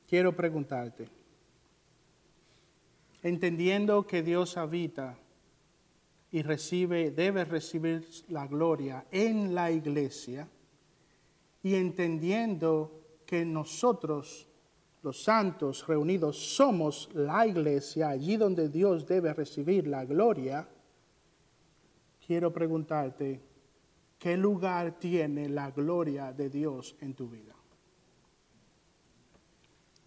quiero 0.07 0.35
preguntarte, 0.35 1.07
entendiendo 3.23 4.05
que 4.05 4.21
Dios 4.21 4.57
habita 4.57 5.17
y 6.31 6.41
recibe, 6.41 7.11
debe 7.11 7.45
recibir 7.45 8.07
la 8.29 8.45
gloria 8.45 9.05
en 9.11 9.55
la 9.55 9.71
iglesia, 9.71 10.47
y 11.63 11.75
entendiendo 11.75 13.01
que 13.25 13.43
nosotros, 13.43 14.47
los 15.01 15.23
santos 15.23 15.87
reunidos, 15.87 16.37
somos 16.37 17.09
la 17.13 17.47
iglesia, 17.47 18.09
allí 18.09 18.37
donde 18.37 18.69
Dios 18.69 19.07
debe 19.07 19.33
recibir 19.33 19.87
la 19.87 20.05
gloria, 20.05 20.67
quiero 22.25 22.53
preguntarte, 22.53 23.41
¿qué 24.19 24.37
lugar 24.37 24.99
tiene 24.99 25.49
la 25.49 25.71
gloria 25.71 26.31
de 26.31 26.49
Dios 26.49 26.95
en 27.01 27.15
tu 27.15 27.29
vida? 27.29 27.54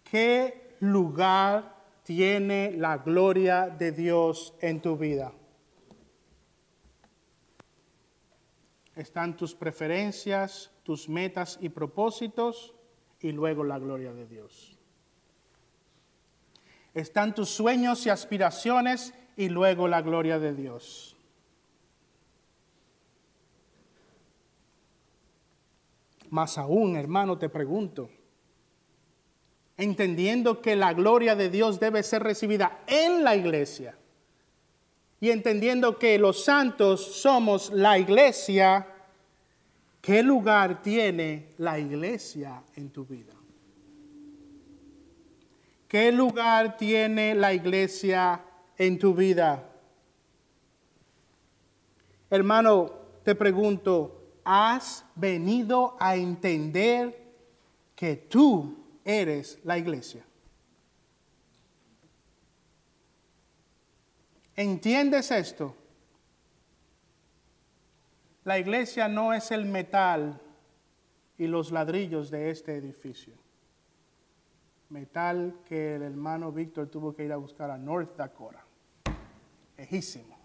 ¿Qué 0.09 0.75
lugar 0.79 1.75
tiene 2.03 2.71
la 2.71 2.97
gloria 2.97 3.67
de 3.67 3.91
Dios 3.91 4.53
en 4.61 4.81
tu 4.81 4.97
vida? 4.97 5.31
están 8.99 9.37
tus 9.37 9.55
preferencias, 9.55 10.71
tus 10.83 11.07
metas 11.07 11.57
y 11.61 11.69
propósitos 11.69 12.75
y 13.21 13.31
luego 13.31 13.63
la 13.63 13.79
gloria 13.79 14.11
de 14.11 14.27
Dios. 14.27 14.77
Están 16.93 17.33
tus 17.33 17.49
sueños 17.49 18.05
y 18.05 18.09
aspiraciones 18.09 19.13
y 19.37 19.47
luego 19.47 19.87
la 19.87 20.01
gloria 20.01 20.37
de 20.37 20.53
Dios. 20.53 21.15
Más 26.29 26.57
aún, 26.57 26.97
hermano, 26.97 27.37
te 27.37 27.47
pregunto, 27.47 28.09
entendiendo 29.79 30.61
que 30.61 30.75
la 30.75 30.93
gloria 30.93 31.35
de 31.35 31.49
Dios 31.49 31.79
debe 31.79 32.03
ser 32.03 32.21
recibida 32.21 32.81
en 32.85 33.23
la 33.23 33.35
iglesia 33.35 33.95
y 35.21 35.31
entendiendo 35.31 35.97
que 35.97 36.19
los 36.19 36.43
santos 36.43 37.15
somos 37.15 37.71
la 37.71 37.97
iglesia, 37.97 38.87
¿qué 40.01 40.21
lugar 40.21 40.81
tiene 40.81 41.53
la 41.57 41.79
iglesia 41.79 42.61
en 42.75 42.89
tu 42.89 43.05
vida? 43.05 43.33
¿Qué 45.87 46.11
lugar 46.11 46.77
tiene 46.77 47.33
la 47.33 47.53
iglesia 47.53 48.41
en 48.77 48.99
tu 48.99 49.13
vida? 49.13 49.65
Hermano, 52.29 52.91
te 53.23 53.33
pregunto, 53.33 54.33
¿has 54.43 55.05
venido 55.15 55.95
a 55.99 56.15
entender 56.15 57.17
que 57.95 58.15
tú 58.15 58.78
eres 59.03 59.59
la 59.63 59.77
iglesia? 59.77 60.25
¿Entiendes 64.55 65.31
esto? 65.31 65.75
La 68.43 68.59
iglesia 68.59 69.07
no 69.07 69.33
es 69.33 69.51
el 69.51 69.65
metal 69.65 70.41
y 71.37 71.47
los 71.47 71.71
ladrillos 71.71 72.29
de 72.29 72.49
este 72.49 72.75
edificio 72.75 73.39
metal 74.89 75.61
que 75.65 75.95
el 75.95 76.01
hermano 76.01 76.51
Víctor 76.51 76.87
tuvo 76.87 77.15
que 77.15 77.23
ir 77.23 77.31
a 77.31 77.37
buscar 77.37 77.69
a 77.71 77.77
North 77.77 78.15
Dakota. 78.15 78.65
Lejísimo. 79.77 80.37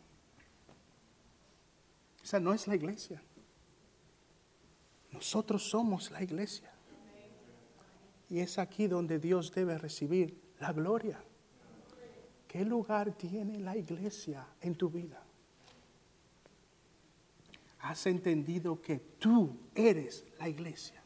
Esa 2.22 2.38
no 2.40 2.52
es 2.52 2.66
la 2.66 2.76
iglesia. 2.76 3.22
Nosotros 5.10 5.68
somos 5.68 6.10
la 6.10 6.22
iglesia. 6.22 6.73
Y 8.28 8.40
es 8.40 8.58
aquí 8.58 8.86
donde 8.86 9.18
Dios 9.18 9.52
debe 9.52 9.78
recibir 9.78 10.40
la 10.60 10.72
gloria. 10.72 11.22
¿Qué 12.48 12.64
lugar 12.64 13.12
tiene 13.12 13.58
la 13.58 13.76
iglesia 13.76 14.46
en 14.60 14.74
tu 14.74 14.88
vida? 14.88 15.22
¿Has 17.80 18.06
entendido 18.06 18.80
que 18.80 18.98
tú 19.18 19.56
eres 19.74 20.24
la 20.38 20.48
iglesia? 20.48 21.04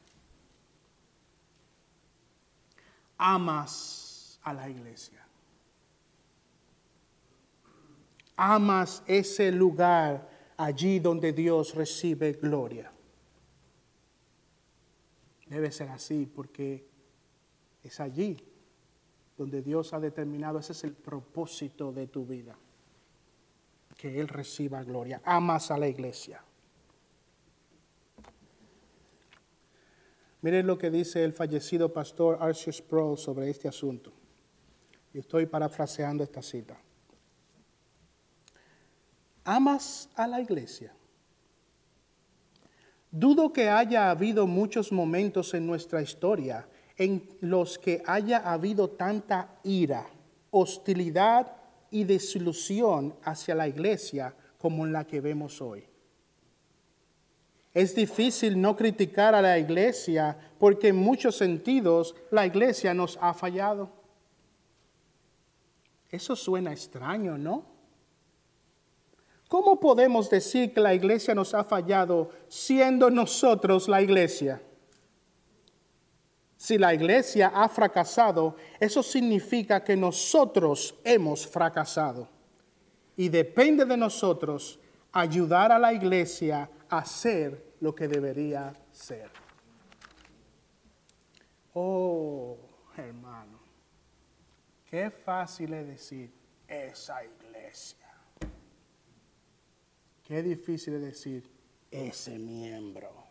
amas 3.19 4.39
a 4.43 4.55
la 4.55 4.69
iglesia. 4.69 5.27
Amas 8.37 9.03
ese 9.07 9.51
lugar 9.51 10.31
allí 10.57 11.01
donde 11.01 11.33
Dios 11.33 11.75
recibe 11.75 12.33
gloria. 12.35 12.93
Debe 15.47 15.73
ser 15.73 15.89
así 15.89 16.27
porque 16.27 16.88
es 17.83 18.01
allí 18.01 18.37
donde 19.37 19.63
Dios 19.63 19.93
ha 19.93 20.01
determinado, 20.01 20.59
ese 20.59 20.73
es 20.73 20.85
el 20.85 20.93
propósito 20.93 21.93
de 21.93 22.09
tu 22.09 22.27
vida, 22.27 22.57
que 23.97 24.21
Él 24.21 24.29
reciba 24.29 24.83
gloria. 24.83 25.21
Amas 25.25 25.71
a 25.71 25.79
la 25.79 25.89
iglesia. 25.89 26.43
Miren 30.41 30.67
lo 30.67 30.79
que 30.79 30.91
dice 30.91 31.25
el 31.25 31.33
fallecido 31.33 31.93
pastor 31.93 32.39
Arthur 32.41 32.73
Sproul 32.73 33.19
sobre 33.19 33.51
este 33.51 33.69
asunto. 33.69 34.13
Y 35.13 35.19
estoy 35.19 35.47
parafraseando 35.47 36.23
esta 36.23 36.43
cita. 36.43 36.79
¿Amas 39.45 40.11
a 40.15 40.27
la 40.27 40.41
iglesia? 40.41 40.95
Dudo 43.11 43.53
que 43.53 43.69
haya 43.69 44.11
habido 44.11 44.47
muchos 44.47 44.93
momentos 44.93 45.55
en 45.55 45.67
nuestra 45.67 46.03
historia 46.03 46.69
en 46.99 47.27
los 47.41 47.79
que 47.79 48.03
haya 48.05 48.39
habido 48.39 48.91
tanta 48.91 49.57
ira, 49.63 50.07
hostilidad 50.51 51.57
y 51.91 52.05
desilusión 52.05 53.15
hacia 53.23 53.55
la 53.55 53.69
iglesia 53.69 54.35
como 54.59 54.85
en 54.85 54.93
la 54.93 55.07
que 55.07 55.21
vemos 55.21 55.63
hoy. 55.63 55.85
Es 57.73 57.95
difícil 57.95 58.61
no 58.61 58.77
criticar 58.77 59.35
a 59.37 59.43
la 59.43 59.59
iglesia 59.59 60.37
porque 60.59 60.89
en 60.89 60.97
muchos 60.97 61.37
sentidos 61.37 62.17
la 62.33 62.45
iglesia 62.45 62.93
nos 62.93 63.17
ha 63.21 63.33
fallado. 63.33 63.91
Eso 66.11 66.35
suena 66.35 66.73
extraño, 66.73 67.39
¿no? 67.39 67.65
¿Cómo 69.47 69.79
podemos 69.79 70.29
decir 70.29 70.75
que 70.75 70.81
la 70.81 70.93
iglesia 70.93 71.35
nos 71.35 71.55
ha 71.55 71.63
fallado 71.63 72.31
siendo 72.49 73.11
nosotros 73.11 73.89
la 73.89 74.03
iglesia? 74.03 74.61
Si 76.59 76.77
la 76.77 76.93
iglesia 76.93 77.53
ha 77.55 77.69
fracasado, 77.69 78.57
eso 78.81 79.01
significa 79.01 79.83
que 79.85 79.97
nosotros 79.97 80.97
hemos 81.05 81.47
fracasado. 81.47 82.29
Y 83.17 83.29
depende 83.29 83.85
de 83.85 83.97
nosotros 83.97 84.81
ayudar 85.13 85.71
a 85.71 85.79
la 85.79 85.93
iglesia 85.93 86.69
a 86.91 87.05
ser 87.05 87.75
lo 87.79 87.95
que 87.95 88.09
debería 88.09 88.75
ser. 88.91 89.31
Oh, 91.75 92.57
hermano, 92.97 93.61
qué 94.91 95.13
fácil 95.13 95.73
es 95.75 95.87
decir 95.87 96.33
esa 96.67 97.23
iglesia. 97.25 98.09
Qué 100.25 100.43
difícil 100.43 100.95
es 100.95 101.03
decir 101.03 101.49
ese 101.89 102.37
miembro. 102.37 103.28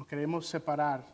Nos 0.00 0.08
queremos 0.08 0.46
separar. 0.46 1.04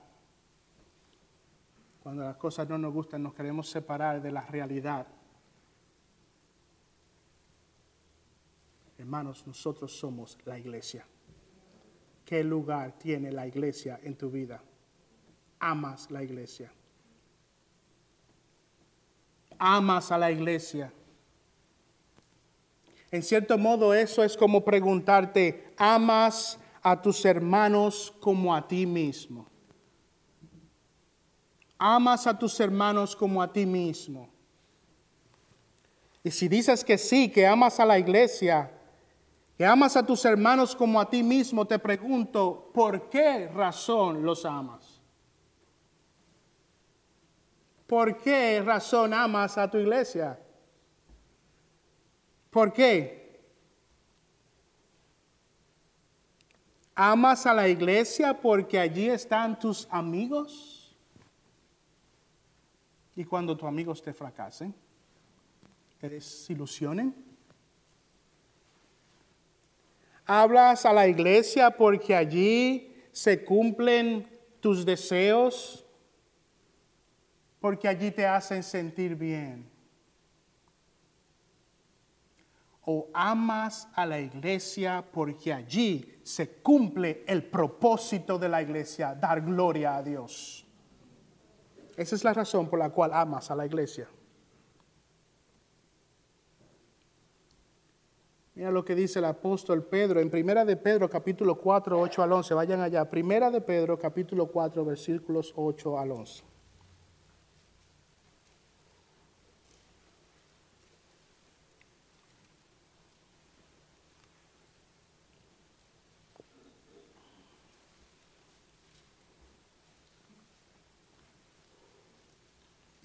Cuando 2.05 2.22
las 2.22 2.37
cosas 2.37 2.68
no 2.68 2.79
nos 2.79 2.92
gustan, 2.92 3.20
nos 3.20 3.35
queremos 3.35 3.68
separar 3.68 4.22
de 4.22 4.31
la 4.31 4.42
realidad 4.42 5.09
Hermanos, 8.96 9.44
nosotros 9.44 9.92
somos 9.92 10.38
la 10.44 10.57
iglesia. 10.57 11.05
¿Qué 12.25 12.44
lugar 12.44 12.92
tiene 12.96 13.33
la 13.33 13.44
iglesia 13.44 13.99
en 14.05 14.14
tu 14.14 14.31
vida? 14.31 14.62
Amas 15.59 16.09
la 16.12 16.22
iglesia. 16.22 16.72
Amas 19.59 20.12
a 20.12 20.18
la 20.18 20.31
iglesia. 20.31 20.92
En 23.11 23.25
cierto 23.25 23.59
modo 23.59 23.92
eso 23.92 24.22
es 24.22 24.37
como 24.37 24.64
preguntarte, 24.64 25.75
¿amas 25.77 26.61
a 26.88 27.03
tus 27.03 27.25
hermanos 27.25 28.14
como 28.20 28.55
a 28.55 28.68
ti 28.68 28.87
mismo? 28.87 29.49
¿Amas 31.77 32.29
a 32.29 32.38
tus 32.38 32.61
hermanos 32.61 33.16
como 33.16 33.42
a 33.42 33.53
ti 33.53 33.66
mismo? 33.66 34.29
Y 36.22 36.31
si 36.31 36.46
dices 36.46 36.85
que 36.85 36.96
sí, 36.96 37.29
que 37.29 37.44
amas 37.44 37.81
a 37.81 37.85
la 37.85 37.99
iglesia, 37.99 38.70
que 39.59 39.66
amas 39.66 39.96
a 39.96 40.07
tus 40.07 40.25
hermanos 40.25 40.77
como 40.77 41.01
a 41.01 41.11
ti 41.11 41.25
mismo, 41.25 41.66
te 41.66 41.77
pregunto, 41.81 42.70
¿por 42.72 43.11
qué 43.11 43.49
razón 43.49 44.22
los 44.22 44.44
amas? 44.44 45.01
¿Por 47.88 48.16
qué 48.18 48.62
razón 48.64 49.12
amas 49.12 49.59
a 49.59 49.68
tu 49.68 49.79
iglesia? 49.79 50.38
¿Por 52.49 52.72
qué? 52.72 53.25
¿Amas 56.96 57.46
a 57.46 57.52
la 57.54 57.68
iglesia 57.68 58.40
porque 58.40 58.78
allí 58.78 59.09
están 59.09 59.59
tus 59.59 59.87
amigos? 59.90 60.96
Y 63.14 63.24
cuando 63.24 63.56
tus 63.56 63.68
amigos 63.68 64.02
te 64.02 64.12
fracasen, 64.12 64.74
te 66.00 66.09
desilusionen, 66.09 67.26
Hablas 70.26 70.85
a 70.85 70.92
la 70.92 71.06
iglesia 71.06 71.70
porque 71.70 72.12
allí 72.12 72.92
se 73.12 73.44
cumplen 73.44 74.28
tus 74.61 74.85
deseos, 74.85 75.87
porque 77.61 77.87
allí 77.87 78.11
te 78.11 78.26
hacen 78.26 78.64
sentir 78.64 79.14
bien. 79.14 79.70
O 82.85 83.09
amas 83.14 83.88
a 83.94 84.04
la 84.04 84.18
iglesia 84.18 85.04
porque 85.12 85.52
allí 85.52 86.15
se 86.26 86.60
cumple 86.60 87.22
el 87.28 87.44
propósito 87.44 88.36
de 88.36 88.48
la 88.48 88.60
iglesia, 88.60 89.14
dar 89.14 89.42
gloria 89.42 89.96
a 89.96 90.02
Dios. 90.02 90.66
Esa 91.96 92.16
es 92.16 92.24
la 92.24 92.34
razón 92.34 92.68
por 92.68 92.80
la 92.80 92.90
cual 92.90 93.12
amas 93.14 93.48
a 93.52 93.54
la 93.54 93.64
iglesia. 93.64 94.08
Mira 98.56 98.72
lo 98.72 98.84
que 98.84 98.96
dice 98.96 99.20
el 99.20 99.26
apóstol 99.26 99.84
Pedro 99.84 100.18
en 100.18 100.28
Primera 100.28 100.64
de 100.64 100.76
Pedro 100.76 101.08
capítulo 101.08 101.60
4, 101.60 101.96
8 101.96 102.22
al 102.24 102.32
11. 102.32 102.54
Vayan 102.54 102.80
allá. 102.80 103.08
Primera 103.08 103.48
de 103.48 103.60
Pedro 103.60 103.96
capítulo 103.96 104.48
4 104.48 104.84
versículos 104.84 105.52
8 105.54 105.96
al 105.96 106.10
11. 106.10 106.55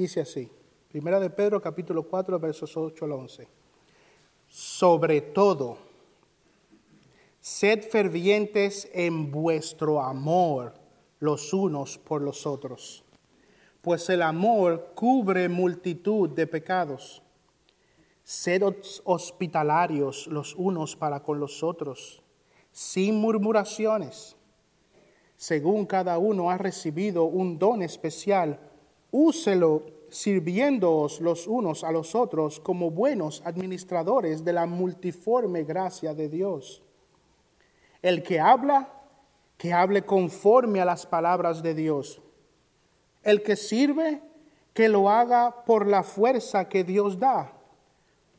Dice 0.01 0.21
así, 0.21 0.49
Primera 0.89 1.19
de 1.19 1.29
Pedro 1.29 1.61
capítulo 1.61 2.01
4 2.01 2.39
versos 2.39 2.75
8 2.75 3.05
al 3.05 3.11
11. 3.11 3.47
Sobre 4.47 5.21
todo, 5.21 5.77
sed 7.39 7.83
fervientes 7.83 8.89
en 8.95 9.29
vuestro 9.29 10.01
amor 10.01 10.73
los 11.19 11.53
unos 11.53 11.99
por 11.99 12.23
los 12.23 12.47
otros, 12.47 13.03
pues 13.83 14.09
el 14.09 14.23
amor 14.23 14.93
cubre 14.95 15.47
multitud 15.47 16.29
de 16.29 16.47
pecados. 16.47 17.21
Sed 18.23 18.63
hospitalarios 19.03 20.25
los 20.25 20.55
unos 20.55 20.95
para 20.95 21.21
con 21.21 21.39
los 21.39 21.61
otros, 21.61 22.23
sin 22.71 23.21
murmuraciones. 23.21 24.35
Según 25.37 25.85
cada 25.85 26.17
uno 26.17 26.49
ha 26.49 26.57
recibido 26.57 27.25
un 27.25 27.59
don 27.59 27.83
especial, 27.83 28.70
úselo 29.11 29.83
sirviéndoos 30.09 31.21
los 31.21 31.47
unos 31.47 31.83
a 31.83 31.91
los 31.91 32.15
otros 32.15 32.59
como 32.59 32.91
buenos 32.91 33.41
administradores 33.45 34.43
de 34.43 34.53
la 34.53 34.65
multiforme 34.65 35.63
gracia 35.63 36.13
de 36.13 36.27
Dios. 36.27 36.81
El 38.01 38.23
que 38.23 38.39
habla, 38.39 38.89
que 39.57 39.73
hable 39.73 40.03
conforme 40.03 40.81
a 40.81 40.85
las 40.85 41.05
palabras 41.05 41.61
de 41.63 41.73
Dios. 41.73 42.21
El 43.23 43.41
que 43.43 43.55
sirve, 43.55 44.21
que 44.73 44.89
lo 44.89 45.09
haga 45.09 45.63
por 45.65 45.87
la 45.87 46.03
fuerza 46.03 46.67
que 46.67 46.83
Dios 46.83 47.19
da, 47.19 47.53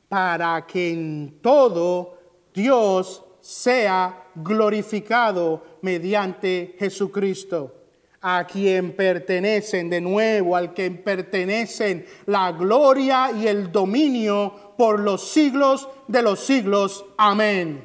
para 0.09 0.67
que 0.67 0.93
en 0.93 1.39
todo 1.41 2.19
Dios 2.53 3.25
sea 3.41 4.27
glorificado 4.35 5.63
mediante 5.81 6.75
Jesucristo 6.79 7.82
a 8.23 8.47
quien 8.47 8.95
pertenecen, 8.95 9.91
de 9.91 10.01
nuevo, 10.01 10.55
al 10.55 10.73
que 10.73 10.89
pertenecen 10.93 12.07
la 12.27 12.53
gloria 12.53 13.33
y 13.33 13.49
el 13.49 13.73
dominio 13.73 14.75
por 14.79 15.01
los 15.01 15.29
siglos 15.29 15.89
de 16.07 16.23
los 16.23 16.39
siglos. 16.39 17.05
Amén. 17.19 17.85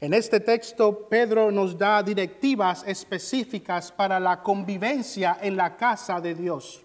En 0.00 0.14
este 0.14 0.38
texto, 0.38 1.08
Pedro 1.08 1.50
nos 1.50 1.76
da 1.76 2.00
directivas 2.04 2.84
específicas 2.86 3.90
para 3.90 4.20
la 4.20 4.40
convivencia 4.40 5.38
en 5.42 5.56
la 5.56 5.76
casa 5.76 6.20
de 6.20 6.36
Dios. 6.36 6.84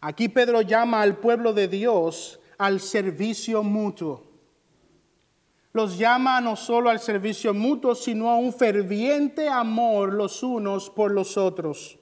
Aquí 0.00 0.30
Pedro 0.30 0.62
llama 0.62 1.02
al 1.02 1.18
pueblo 1.18 1.52
de 1.52 1.68
Dios 1.68 2.40
al 2.56 2.80
servicio 2.80 3.62
mutuo 3.62 4.29
los 5.72 5.98
llama 5.98 6.40
no 6.40 6.56
solo 6.56 6.90
al 6.90 6.98
servicio 6.98 7.54
mutuo, 7.54 7.94
sino 7.94 8.28
a 8.28 8.36
un 8.36 8.52
ferviente 8.52 9.48
amor 9.48 10.12
los 10.12 10.42
unos 10.42 10.90
por 10.90 11.12
los 11.12 11.36
otros. 11.36 11.98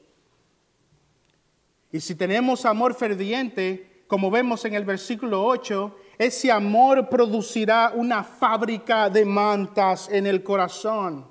Y 1.92 2.00
si 2.00 2.14
tenemos 2.14 2.64
amor 2.64 2.94
ferviente, 2.94 4.04
como 4.06 4.30
vemos 4.30 4.64
en 4.64 4.74
el 4.74 4.84
versículo 4.84 5.44
8, 5.44 5.96
ese 6.18 6.50
amor 6.50 7.08
producirá 7.08 7.92
una 7.94 8.24
fábrica 8.24 9.08
de 9.10 9.24
mantas 9.24 10.08
en 10.10 10.26
el 10.26 10.42
corazón. 10.42 11.26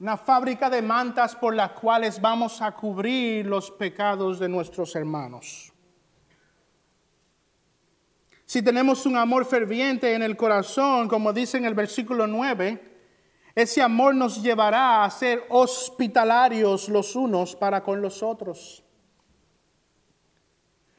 Una 0.00 0.16
fábrica 0.16 0.70
de 0.70 0.80
mantas 0.80 1.36
por 1.36 1.54
las 1.54 1.72
cuales 1.72 2.20
vamos 2.20 2.62
a 2.62 2.72
cubrir 2.72 3.44
los 3.44 3.70
pecados 3.70 4.38
de 4.38 4.48
nuestros 4.48 4.96
hermanos. 4.96 5.69
Si 8.50 8.62
tenemos 8.62 9.06
un 9.06 9.16
amor 9.16 9.44
ferviente 9.44 10.12
en 10.12 10.24
el 10.24 10.36
corazón, 10.36 11.06
como 11.06 11.32
dice 11.32 11.56
en 11.56 11.66
el 11.66 11.74
versículo 11.74 12.26
9, 12.26 12.82
ese 13.54 13.80
amor 13.80 14.12
nos 14.12 14.42
llevará 14.42 15.04
a 15.04 15.10
ser 15.12 15.44
hospitalarios 15.50 16.88
los 16.88 17.14
unos 17.14 17.54
para 17.54 17.80
con 17.80 18.02
los 18.02 18.24
otros. 18.24 18.82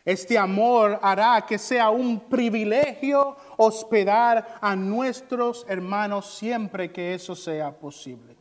Este 0.06 0.38
amor 0.38 0.98
hará 1.02 1.46
que 1.46 1.58
sea 1.58 1.90
un 1.90 2.22
privilegio 2.22 3.36
hospedar 3.58 4.58
a 4.62 4.74
nuestros 4.74 5.66
hermanos 5.68 6.34
siempre 6.34 6.90
que 6.90 7.16
eso 7.16 7.36
sea 7.36 7.78
posible. 7.78 8.38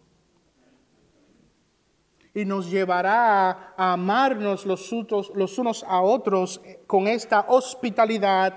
Y 2.33 2.44
nos 2.44 2.70
llevará 2.70 3.75
a 3.77 3.92
amarnos 3.92 4.64
los, 4.64 4.92
unos 5.59 5.83
a 5.83 6.01
otros 6.01 6.61
con 6.87 7.09
esta 7.09 7.46
hospitalidad 7.49 8.55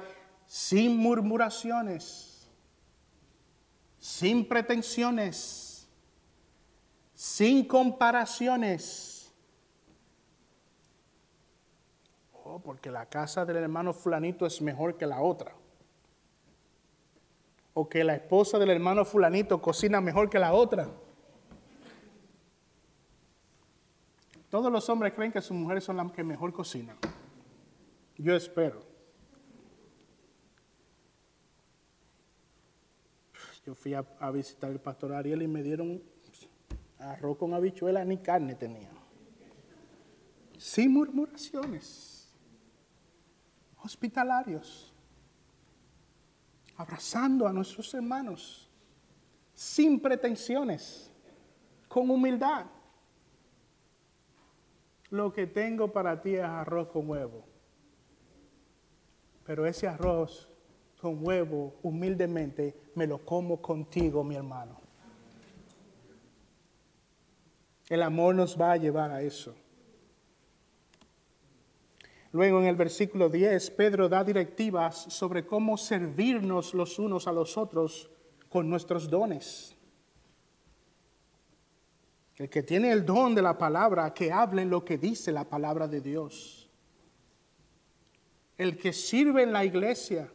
sin 0.54 0.98
murmuraciones, 0.98 2.48
sin 3.98 4.48
pretensiones, 4.48 5.90
sin 7.16 7.68
comparaciones. 7.68 9.34
Oh, 12.34 12.60
porque 12.60 12.92
la 12.92 13.08
casa 13.08 13.44
del 13.46 13.58
hermano 13.58 13.94
fulanito 13.94 14.46
es 14.46 14.62
mejor 14.62 14.96
que 14.96 15.08
la 15.08 15.22
otra. 15.22 15.56
O 17.74 17.90
que 17.90 18.04
la 18.04 18.14
esposa 18.14 18.60
del 18.60 18.70
hermano 18.70 19.06
fulanito 19.06 19.60
cocina 19.60 20.02
mejor 20.02 20.30
que 20.30 20.38
la 20.38 20.54
otra. 20.54 20.88
Todos 24.52 24.72
los 24.72 24.88
hombres 24.88 25.14
creen 25.14 25.32
que 25.32 25.42
sus 25.42 25.58
mujeres 25.58 25.84
son 25.84 25.98
las 25.98 26.12
que 26.12 26.24
mejor 26.24 26.54
cocinan. 26.54 27.00
Yo 28.20 28.36
espero. 28.36 28.93
Yo 33.66 33.74
fui 33.74 33.94
a, 33.94 34.02
visitar 34.32 34.72
el 34.72 34.80
pastor 34.80 35.14
Ariel 35.14 35.42
y 35.42 35.48
me 35.48 35.64
dieron 35.64 36.02
arroz 37.00 37.38
con 37.38 37.54
habichuela, 37.54 38.04
ni 38.04 38.18
carne 38.18 38.56
tenía. 38.56 38.90
Sin 40.58 40.94
murmuraciones. 40.94 42.34
Hospitalarios. 43.82 44.94
Abrazando 46.76 47.48
a 47.48 47.54
nuestros 47.54 47.94
hermanos. 47.94 48.70
Sin 49.54 50.00
pretensiones. 50.00 51.12
Con 51.88 52.10
humildad. 52.10 52.66
Lo 55.10 55.32
que 55.32 55.48
tengo 55.48 55.92
para 55.92 56.22
ti 56.22 56.36
es 56.36 56.44
arroz 56.44 56.90
con 56.90 57.10
huevo. 57.10 57.46
Pero 59.46 59.66
ese 59.66 59.88
arroz 59.88 60.50
con 61.00 61.26
huevo, 61.26 61.76
humildemente, 61.84 62.83
me 62.96 63.08
lo 63.08 63.20
como 63.26 63.62
contigo, 63.62 64.24
mi 64.24 64.36
hermano. 64.36 64.80
El 67.90 68.02
amor 68.02 68.36
nos 68.36 68.60
va 68.60 68.74
a 68.74 68.78
llevar 68.78 69.12
a 69.12 69.22
eso. 69.22 69.56
Luego 72.32 72.60
en 72.60 72.66
el 72.66 72.76
versículo 72.76 73.30
10, 73.30 73.70
Pedro 73.72 74.10
da 74.10 74.24
directivas 74.24 75.06
sobre 75.10 75.46
cómo 75.46 75.78
servirnos 75.78 76.74
los 76.74 76.98
unos 76.98 77.28
a 77.28 77.32
los 77.32 77.58
otros 77.58 78.10
con 78.50 78.70
nuestros 78.70 79.10
dones. 79.10 79.76
El 82.38 82.50
que 82.50 82.64
tiene 82.64 82.92
el 82.92 83.06
don 83.06 83.36
de 83.36 83.44
la 83.44 83.58
palabra, 83.58 84.14
que 84.14 84.32
hable 84.32 84.66
lo 84.66 84.84
que 84.84 84.98
dice 84.98 85.32
la 85.32 85.44
palabra 85.44 85.88
de 85.88 86.02
Dios. 86.02 86.68
El 88.58 88.78
que 88.78 88.94
sirve 88.94 89.44
en 89.44 89.54
la 89.54 89.64
iglesia, 89.64 90.32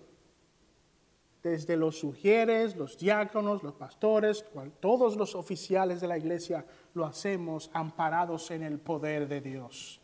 desde 1.42 1.76
los 1.76 1.98
sugieres, 1.98 2.76
los 2.76 2.98
diáconos, 2.98 3.62
los 3.62 3.74
pastores, 3.74 4.44
todos 4.80 5.16
los 5.16 5.34
oficiales 5.34 6.00
de 6.00 6.08
la 6.08 6.18
iglesia 6.18 6.64
lo 6.94 7.06
hacemos 7.06 7.70
amparados 7.72 8.50
en 8.50 8.62
el 8.62 8.78
poder 8.78 9.28
de 9.28 9.40
Dios, 9.40 10.00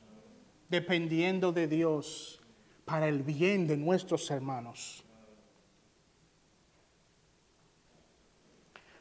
dependiendo 0.69 1.53
de 1.53 1.67
Dios 1.67 2.41
para 2.85 3.09
el 3.09 3.23
bien 3.23 3.67
de 3.67 3.77
nuestros 3.77 4.31
hermanos. 4.31 5.05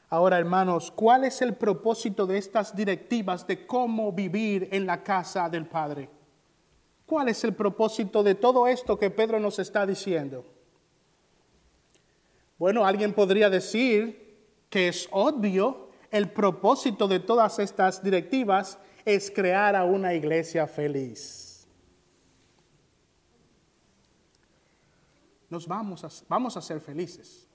Ahora, 0.09 0.37
hermanos, 0.37 0.91
¿cuál 0.91 1.23
es 1.23 1.41
el 1.41 1.55
propósito 1.55 2.27
de 2.27 2.37
estas 2.37 2.75
directivas 2.75 3.47
de 3.47 3.65
cómo 3.65 4.11
vivir 4.11 4.69
en 4.71 4.85
la 4.85 5.03
casa 5.03 5.49
del 5.49 5.65
Padre? 5.65 6.07
¿Cuál 7.07 7.29
es 7.29 7.43
el 7.43 7.53
propósito 7.55 8.21
de 8.21 8.35
todo 8.35 8.67
esto 8.67 8.97
que 8.97 9.09
Pedro 9.09 9.39
nos 9.39 9.57
está 9.57 9.87
diciendo? 9.87 10.52
Bueno, 12.63 12.85
alguien 12.85 13.11
podría 13.11 13.49
decir 13.49 14.39
que 14.69 14.87
es 14.87 15.09
obvio, 15.11 15.89
el 16.09 16.31
propósito 16.31 17.09
de 17.09 17.19
todas 17.19 17.59
estas 17.59 18.01
directivas 18.01 18.79
es 19.03 19.29
crear 19.29 19.75
a 19.75 19.83
una 19.83 20.13
iglesia 20.13 20.65
feliz. 20.65 21.67
nos 25.49 25.67
vamos 25.67 26.05
a, 26.05 26.09
vamos 26.29 26.55
a 26.55 26.61
ser 26.61 26.79
felices. 26.79 27.49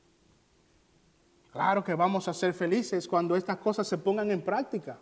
Claro 1.53 1.83
que 1.83 1.95
vamos 1.95 2.29
a 2.29 2.35
ser 2.35 2.53
felices 2.53 3.09
cuando 3.09 3.35
estas 3.35 3.57
cosas 3.57 3.89
se 3.89 3.97
pongan 3.97 4.31
en 4.31 4.43
práctica. 4.43 4.99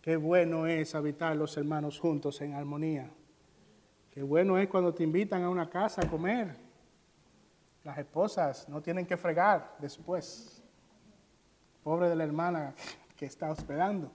Qué 0.00 0.16
bueno 0.16 0.66
es 0.66 0.94
habitar 0.94 1.36
los 1.36 1.54
hermanos 1.58 2.00
juntos 2.00 2.40
en 2.40 2.54
armonía. 2.54 3.10
Qué 4.10 4.22
bueno 4.22 4.56
es 4.56 4.68
cuando 4.68 4.94
te 4.94 5.02
invitan 5.02 5.42
a 5.42 5.50
una 5.50 5.68
casa 5.68 6.00
a 6.02 6.08
comer. 6.08 6.69
Las 7.84 7.98
esposas 7.98 8.68
no 8.68 8.82
tienen 8.82 9.06
que 9.06 9.16
fregar 9.16 9.76
después. 9.78 10.62
Pobre 11.82 12.08
de 12.08 12.16
la 12.16 12.24
hermana 12.24 12.74
que 13.16 13.26
está 13.26 13.50
hospedando. 13.50 14.12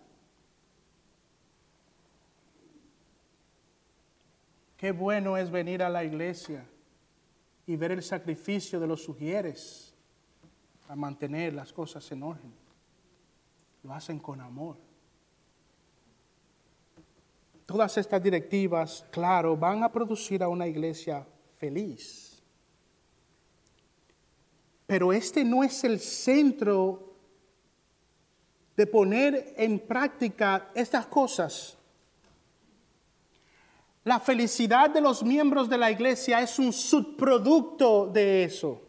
Qué 4.78 4.91
bueno 4.91 5.38
es 5.38 5.49
venir 5.49 5.82
a 5.82 5.89
la 5.89 6.04
iglesia 6.04 6.65
y 7.65 7.75
ver 7.75 7.91
el 7.91 8.04
sacrificio 8.04 8.80
de 8.80 8.88
los 8.88 9.04
sugieres 9.04 9.95
a 10.88 10.95
mantener 10.95 11.54
las 11.54 11.73
cosas 11.73 12.12
en 12.12 12.23
orden. 12.23 12.54
Lo 13.84 13.93
hacen 13.93 14.19
con 14.19 14.41
amor. 14.41 14.78
Todas 17.65 17.97
estas 17.97 18.21
directivas, 18.21 19.06
claro, 19.12 19.58
van 19.58 19.84
a 19.84 19.91
producir 19.91 20.43
a 20.43 20.47
una 20.47 20.67
iglesia 20.67 21.25
feliz. 21.56 22.25
Pero 24.88 25.12
este 25.12 25.43
no 25.43 25.63
es 25.63 25.84
el 25.84 26.00
centro 26.00 27.15
de 28.76 28.86
poner 28.88 29.54
en 29.58 29.80
práctica 29.80 30.69
estas 30.76 31.06
cosas. 31.08 31.78
La 34.04 34.19
felicidad 34.19 34.89
de 34.89 35.02
los 35.02 35.24
miembros 35.24 35.67
de 35.67 35.78
la 35.80 35.89
iglesia 35.89 36.39
es 36.41 36.60
un 36.60 36.71
subproducto 36.71 38.06
de 38.08 38.43
eso. 38.43 38.82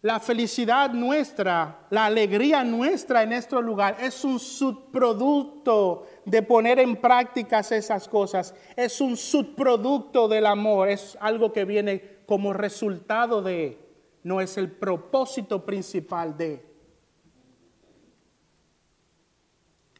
La 0.00 0.20
felicidad 0.20 0.90
nuestra, 0.92 1.80
la 1.90 2.06
alegría 2.06 2.62
nuestra 2.62 3.24
en 3.24 3.32
este 3.32 3.60
lugar 3.60 3.96
es 4.00 4.24
un 4.24 4.38
subproducto 4.38 6.06
de 6.24 6.42
poner 6.42 6.78
en 6.78 6.96
práctica 6.96 7.58
esas 7.58 8.06
cosas. 8.06 8.54
Es 8.76 9.00
un 9.00 9.16
subproducto 9.16 10.28
del 10.28 10.46
amor, 10.46 10.88
es 10.88 11.18
algo 11.20 11.52
que 11.52 11.64
viene 11.64 12.15
como 12.26 12.52
resultado 12.52 13.40
de, 13.40 13.78
no 14.22 14.40
es 14.40 14.56
el 14.56 14.70
propósito 14.70 15.64
principal 15.64 16.36
de. 16.36 16.64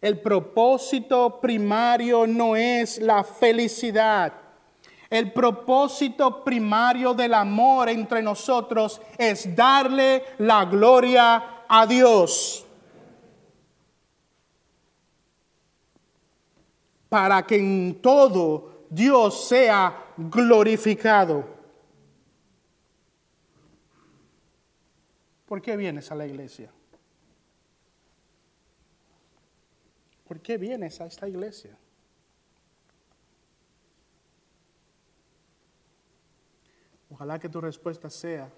El 0.01 0.21
propósito 0.21 1.41
primario 1.41 2.27
no 2.27 2.55
es 2.55 2.99
la 2.99 3.25
felicidad. 3.25 4.33
El 5.09 5.33
propósito 5.33 6.45
primario 6.45 7.15
del 7.15 7.33
amor 7.35 7.89
entre 7.89 8.23
nosotros 8.23 9.01
es 9.17 9.55
darle 9.55 10.25
la 10.39 10.65
gloria 10.65 11.65
a 11.69 11.87
Dios. 11.87 12.65
Para 17.09 17.47
que 17.47 17.57
en 17.57 18.01
todo 18.03 18.87
Dios 18.91 19.49
sea 19.49 20.12
glorificado. 20.17 21.56
¿Por 25.46 25.62
qué 25.62 25.76
vienes 25.76 26.11
a 26.11 26.16
la 26.16 26.26
iglesia? 26.26 26.70
¿Por 30.26 30.40
qué 30.40 30.59
vienes 30.59 31.00
a 31.00 31.06
esta 31.06 31.28
iglesia? 31.28 31.78
Ojalá 37.09 37.38
que 37.38 37.48
tu 37.48 37.61
respuesta 37.61 38.11
sea, 38.11 38.50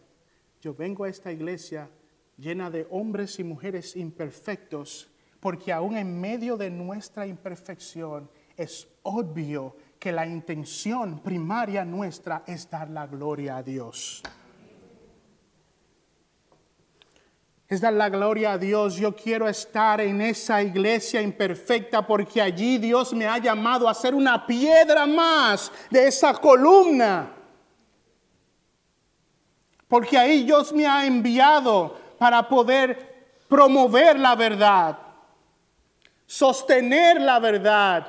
yo 0.61 0.75
vengo 0.75 1.05
a 1.05 1.09
esta 1.09 1.31
iglesia 1.31 1.91
llena 2.39 2.71
de 2.71 2.87
hombres 2.91 3.39
y 3.39 3.45
mujeres 3.45 3.95
imperfectos, 3.95 5.11
porque 5.41 5.73
aún 5.73 5.97
en 5.97 6.19
medio 6.19 6.57
de 6.57 6.71
nuestra 6.71 7.27
imperfección 7.27 8.31
es 8.57 8.89
obvio 9.03 9.77
que 10.01 10.11
la 10.11 10.27
intención 10.27 11.23
primaria 11.23 11.85
nuestra 11.85 12.45
es 12.47 12.69
dar 12.71 12.89
la 12.89 13.07
gloria 13.07 13.59
a 13.59 13.63
Dios. 13.63 14.23
Es 17.69 17.83
dar 17.83 17.93
la 17.93 18.09
gloria 18.09 18.53
a 18.53 18.59
Dios. 18.59 18.97
Yo 18.97 19.15
quiero 19.15 19.47
estar 19.47 20.01
en 20.01 20.23
esa 20.23 20.63
iglesia 20.63 21.21
imperfecta 21.21 22.07
porque 22.07 22.41
allí 22.41 22.79
Dios 22.79 23.13
me 23.13 23.27
ha 23.27 23.37
llamado 23.37 23.89
a 23.89 23.95
ser 23.95 24.15
una 24.15 24.47
piedra 24.47 25.07
más 25.07 25.71
de 25.91 26.09
esa 26.09 26.33
columna. 26.33 27.35
Porque 29.87 30.17
ahí 30.17 30.45
Dios 30.45 30.73
me 30.73 30.87
ha 30.87 31.05
enviado 31.05 31.95
para 32.19 32.49
poder 32.49 33.37
promover 33.49 34.19
la 34.19 34.35
verdad, 34.35 34.99
sostener 36.27 37.21
la 37.21 37.39
verdad. 37.39 38.07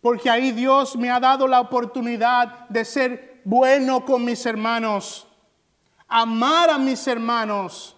Porque 0.00 0.28
ahí 0.30 0.52
Dios 0.52 0.96
me 0.96 1.10
ha 1.10 1.20
dado 1.20 1.46
la 1.46 1.60
oportunidad 1.60 2.68
de 2.68 2.84
ser 2.84 3.40
bueno 3.44 4.04
con 4.06 4.24
mis 4.24 4.44
hermanos 4.46 5.26
amar 6.14 6.70
a 6.70 6.78
mis 6.78 7.06
hermanos. 7.08 7.96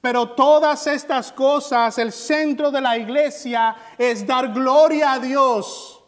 Pero 0.00 0.30
todas 0.30 0.84
estas 0.88 1.30
cosas, 1.30 1.96
el 1.98 2.10
centro 2.10 2.72
de 2.72 2.80
la 2.80 2.98
iglesia 2.98 3.76
es 3.96 4.26
dar 4.26 4.52
gloria 4.52 5.12
a 5.12 5.18
Dios. 5.20 6.02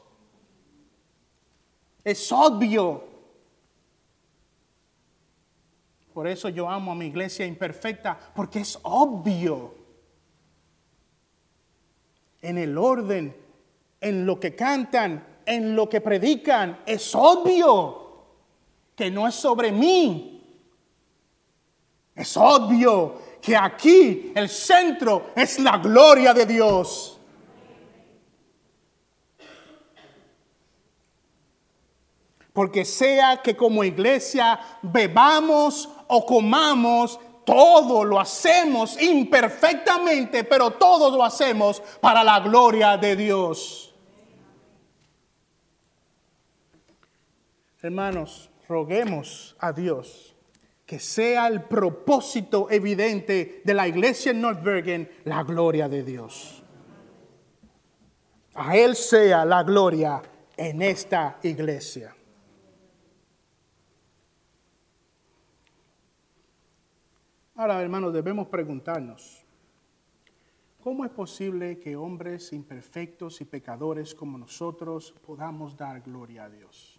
Es 2.03 2.33
obvio. 2.33 3.05
Por 6.13 6.27
eso 6.27 6.49
yo 6.49 6.69
amo 6.69 6.91
a 6.91 6.97
mi 6.97 7.07
iglesia 7.07 7.47
imperfecta, 7.47 8.19
porque 8.35 8.61
es 8.61 8.77
obvio. 8.83 9.77
En 12.43 12.59
el 12.59 12.77
orden, 12.77 13.37
en 14.01 14.27
lo 14.27 14.41
que 14.41 14.57
cantan, 14.57 15.25
en 15.47 15.77
lo 15.77 15.89
que 15.89 16.01
predican, 16.01 16.81
es 16.85 17.15
obvio 17.15 18.25
que 18.97 19.09
no 19.09 19.29
es 19.29 19.37
sobre 19.37 19.71
mí, 19.71 20.34
es 22.15 22.37
obvio 22.37 23.21
que 23.43 23.57
aquí 23.57 24.33
el 24.35 24.49
centro 24.49 25.31
es 25.35 25.59
la 25.59 25.79
gloria 25.79 26.33
de 26.33 26.47
Dios. 26.47 27.19
Porque 32.53 32.85
sea 32.85 33.43
que 33.43 33.57
como 33.57 33.83
iglesia 33.83 34.61
bebamos 34.81 35.89
o 36.07 36.25
comamos, 36.25 37.19
todo 37.45 38.05
lo 38.05 38.21
hacemos 38.21 39.01
imperfectamente, 39.03 40.45
pero 40.45 40.71
todo 40.71 41.15
lo 41.15 41.25
hacemos 41.25 41.83
para 42.01 42.23
la 42.23 42.39
gloria 42.41 42.97
de 42.97 43.17
Dios. 43.17 43.93
Hermanos, 47.83 48.49
roguemos 48.69 49.57
a 49.59 49.73
Dios 49.73 50.34
que 50.87 50.99
sea 50.99 51.47
el 51.47 51.63
propósito 51.63 52.71
evidente 52.71 53.63
de 53.65 53.75
la 53.75 53.89
iglesia 53.89 54.33
en 54.33 54.41
Nordbergen 54.41 55.11
la 55.25 55.43
gloria 55.43 55.89
de 55.89 56.03
Dios. 56.03 56.63
A 58.55 58.77
Él 58.77 58.95
sea 58.95 59.45
la 59.45 59.63
gloria 59.63 60.21
en 60.57 60.83
esta 60.83 61.39
iglesia. 61.43 62.15
Ahora, 67.57 67.81
hermanos, 67.81 68.13
debemos 68.13 68.49
preguntarnos, 68.49 69.45
¿cómo 70.81 71.05
es 71.05 71.11
posible 71.13 71.79
que 71.79 71.97
hombres 71.97 72.53
imperfectos 72.53 73.41
y 73.41 73.45
pecadores 73.45 74.15
como 74.15 74.37
nosotros 74.37 75.15
podamos 75.25 75.77
dar 75.77 76.01
gloria 76.03 76.45
a 76.45 76.51
Dios? 76.51 76.94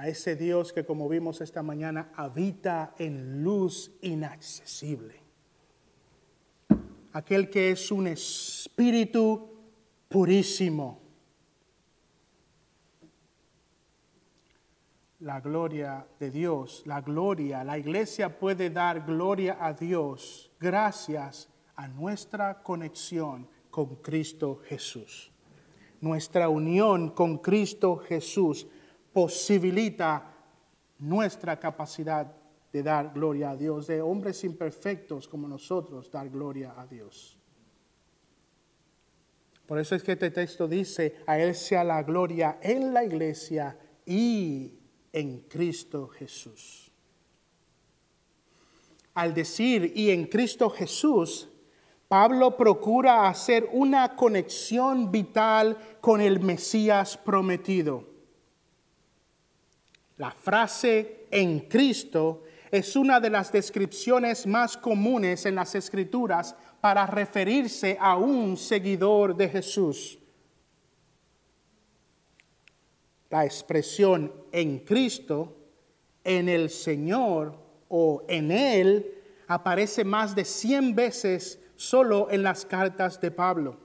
A 0.00 0.08
ese 0.08 0.34
Dios 0.34 0.72
que 0.72 0.86
como 0.86 1.10
vimos 1.10 1.42
esta 1.42 1.62
mañana 1.62 2.10
habita 2.16 2.94
en 2.96 3.44
luz 3.44 3.92
inaccesible. 4.00 5.20
Aquel 7.12 7.50
que 7.50 7.72
es 7.72 7.92
un 7.92 8.06
espíritu 8.06 9.50
purísimo. 10.08 11.02
La 15.18 15.38
gloria 15.42 16.06
de 16.18 16.30
Dios, 16.30 16.82
la 16.86 17.02
gloria, 17.02 17.62
la 17.62 17.76
iglesia 17.76 18.38
puede 18.38 18.70
dar 18.70 19.04
gloria 19.04 19.58
a 19.60 19.74
Dios 19.74 20.50
gracias 20.58 21.50
a 21.76 21.88
nuestra 21.88 22.62
conexión 22.62 23.46
con 23.70 23.96
Cristo 23.96 24.62
Jesús. 24.64 25.30
Nuestra 26.00 26.48
unión 26.48 27.10
con 27.10 27.36
Cristo 27.36 27.98
Jesús 27.98 28.66
posibilita 29.12 30.34
nuestra 30.98 31.58
capacidad 31.58 32.32
de 32.72 32.82
dar 32.82 33.12
gloria 33.12 33.50
a 33.50 33.56
Dios, 33.56 33.86
de 33.86 34.00
hombres 34.00 34.44
imperfectos 34.44 35.26
como 35.26 35.48
nosotros 35.48 36.10
dar 36.10 36.28
gloria 36.28 36.74
a 36.76 36.86
Dios. 36.86 37.36
Por 39.66 39.78
eso 39.78 39.94
es 39.94 40.02
que 40.02 40.12
este 40.12 40.30
texto 40.30 40.66
dice, 40.66 41.16
a 41.26 41.38
Él 41.38 41.54
sea 41.54 41.84
la 41.84 42.02
gloria 42.02 42.58
en 42.60 42.92
la 42.92 43.04
iglesia 43.04 43.78
y 44.04 44.74
en 45.12 45.42
Cristo 45.42 46.08
Jesús. 46.08 46.90
Al 49.14 49.34
decir 49.34 49.92
y 49.94 50.10
en 50.10 50.26
Cristo 50.26 50.70
Jesús, 50.70 51.48
Pablo 52.08 52.56
procura 52.56 53.28
hacer 53.28 53.68
una 53.72 54.16
conexión 54.16 55.12
vital 55.12 55.76
con 56.00 56.20
el 56.20 56.40
Mesías 56.40 57.16
prometido. 57.16 58.09
La 60.20 60.32
frase 60.32 61.28
en 61.30 61.60
Cristo 61.60 62.42
es 62.70 62.94
una 62.94 63.20
de 63.20 63.30
las 63.30 63.50
descripciones 63.50 64.46
más 64.46 64.76
comunes 64.76 65.46
en 65.46 65.54
las 65.54 65.74
escrituras 65.74 66.54
para 66.78 67.06
referirse 67.06 67.96
a 67.98 68.18
un 68.18 68.58
seguidor 68.58 69.34
de 69.34 69.48
Jesús. 69.48 70.18
La 73.30 73.46
expresión 73.46 74.30
en 74.52 74.80
Cristo, 74.80 75.56
en 76.22 76.50
el 76.50 76.68
Señor 76.68 77.58
o 77.88 78.22
en 78.28 78.50
Él 78.50 79.22
aparece 79.46 80.04
más 80.04 80.34
de 80.34 80.44
100 80.44 80.94
veces 80.94 81.58
solo 81.76 82.30
en 82.30 82.42
las 82.42 82.66
cartas 82.66 83.18
de 83.22 83.30
Pablo. 83.30 83.78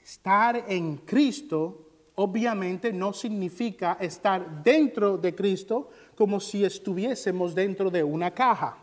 Estar 0.00 0.66
en 0.68 0.98
Cristo 0.98 1.89
obviamente 2.20 2.92
no 2.92 3.14
significa 3.14 3.96
estar 3.98 4.62
dentro 4.62 5.16
de 5.16 5.34
Cristo 5.34 5.88
como 6.14 6.38
si 6.38 6.64
estuviésemos 6.64 7.54
dentro 7.54 7.90
de 7.90 8.04
una 8.04 8.30
caja. 8.30 8.76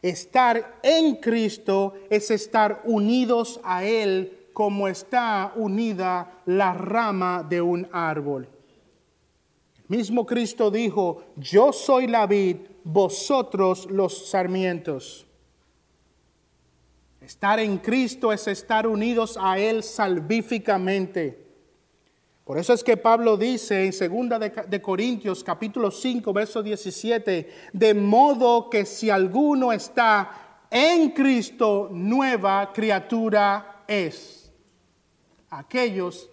Estar 0.00 0.78
en 0.82 1.16
Cristo 1.16 1.94
es 2.08 2.30
estar 2.30 2.82
unidos 2.84 3.60
a 3.64 3.84
Él 3.84 4.46
como 4.52 4.86
está 4.86 5.52
unida 5.56 6.42
la 6.46 6.72
rama 6.72 7.44
de 7.48 7.60
un 7.60 7.88
árbol. 7.90 8.48
El 9.76 9.96
mismo 9.96 10.24
Cristo 10.24 10.70
dijo, 10.70 11.24
yo 11.36 11.72
soy 11.72 12.06
la 12.06 12.28
vid, 12.28 12.58
vosotros 12.84 13.90
los 13.90 14.28
sarmientos. 14.28 15.26
Estar 17.20 17.58
en 17.58 17.78
Cristo 17.78 18.32
es 18.32 18.46
estar 18.46 18.86
unidos 18.86 19.36
a 19.40 19.58
Él 19.58 19.82
salvíficamente. 19.82 21.43
Por 22.44 22.58
eso 22.58 22.74
es 22.74 22.84
que 22.84 22.98
Pablo 22.98 23.38
dice 23.38 23.86
en 23.86 24.28
2 24.28 24.68
de, 24.68 24.82
Corintios 24.82 25.42
capítulo 25.42 25.90
5 25.90 26.32
verso 26.34 26.62
17, 26.62 27.48
de 27.72 27.94
modo 27.94 28.68
que 28.68 28.84
si 28.84 29.08
alguno 29.08 29.72
está 29.72 30.66
en 30.70 31.10
Cristo, 31.10 31.88
nueva 31.90 32.70
criatura 32.72 33.84
es. 33.88 34.52
Aquellos 35.48 36.28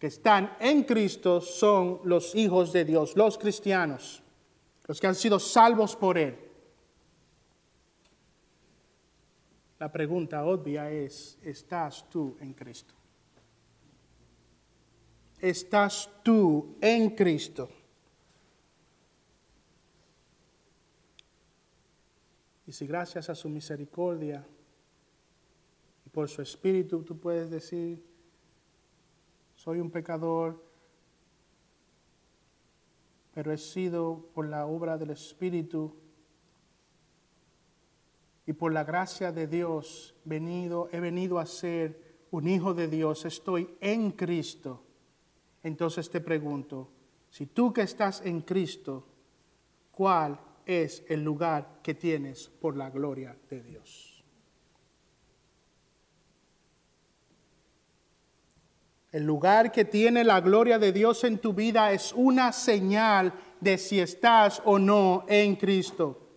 que 0.00 0.08
están 0.08 0.56
en 0.58 0.82
Cristo 0.82 1.40
son 1.40 2.00
los 2.02 2.34
hijos 2.34 2.72
de 2.72 2.84
Dios, 2.84 3.16
los 3.16 3.38
cristianos, 3.38 4.22
los 4.88 5.00
que 5.00 5.06
han 5.06 5.14
sido 5.14 5.38
salvos 5.38 5.94
por 5.94 6.18
Él. 6.18 6.36
La 9.78 9.92
pregunta 9.92 10.44
obvia 10.44 10.90
es, 10.90 11.38
¿estás 11.44 12.08
tú 12.10 12.36
en 12.40 12.54
Cristo? 12.54 12.97
¿Estás 15.40 16.10
tú 16.22 16.76
en 16.80 17.10
Cristo? 17.10 17.68
Y 22.66 22.72
si 22.72 22.86
gracias 22.86 23.30
a 23.30 23.34
su 23.34 23.48
misericordia 23.48 24.46
y 26.04 26.10
por 26.10 26.28
su 26.28 26.42
espíritu 26.42 27.02
tú 27.02 27.18
puedes 27.18 27.50
decir, 27.50 28.04
soy 29.54 29.80
un 29.80 29.90
pecador, 29.90 30.62
pero 33.32 33.52
he 33.52 33.58
sido 33.58 34.28
por 34.34 34.48
la 34.48 34.66
obra 34.66 34.98
del 34.98 35.10
Espíritu 35.10 35.94
y 38.46 38.52
por 38.52 38.72
la 38.72 38.82
gracia 38.82 39.30
de 39.30 39.46
Dios 39.46 40.14
venido, 40.24 40.88
he 40.92 41.00
venido 41.00 41.38
a 41.38 41.46
ser 41.46 42.26
un 42.30 42.48
hijo 42.48 42.74
de 42.74 42.88
Dios, 42.88 43.24
estoy 43.24 43.76
en 43.80 44.10
Cristo. 44.10 44.87
Entonces 45.62 46.10
te 46.10 46.20
pregunto, 46.20 46.88
si 47.30 47.46
tú 47.46 47.72
que 47.72 47.82
estás 47.82 48.22
en 48.24 48.42
Cristo, 48.42 49.06
¿cuál 49.90 50.38
es 50.64 51.04
el 51.08 51.22
lugar 51.22 51.80
que 51.82 51.94
tienes 51.94 52.48
por 52.48 52.76
la 52.76 52.90
gloria 52.90 53.36
de 53.50 53.62
Dios? 53.62 54.24
El 59.10 59.24
lugar 59.24 59.72
que 59.72 59.84
tiene 59.84 60.22
la 60.22 60.40
gloria 60.40 60.78
de 60.78 60.92
Dios 60.92 61.24
en 61.24 61.38
tu 61.38 61.54
vida 61.54 61.92
es 61.92 62.12
una 62.12 62.52
señal 62.52 63.32
de 63.60 63.78
si 63.78 64.00
estás 64.00 64.62
o 64.64 64.78
no 64.78 65.24
en 65.28 65.56
Cristo 65.56 66.28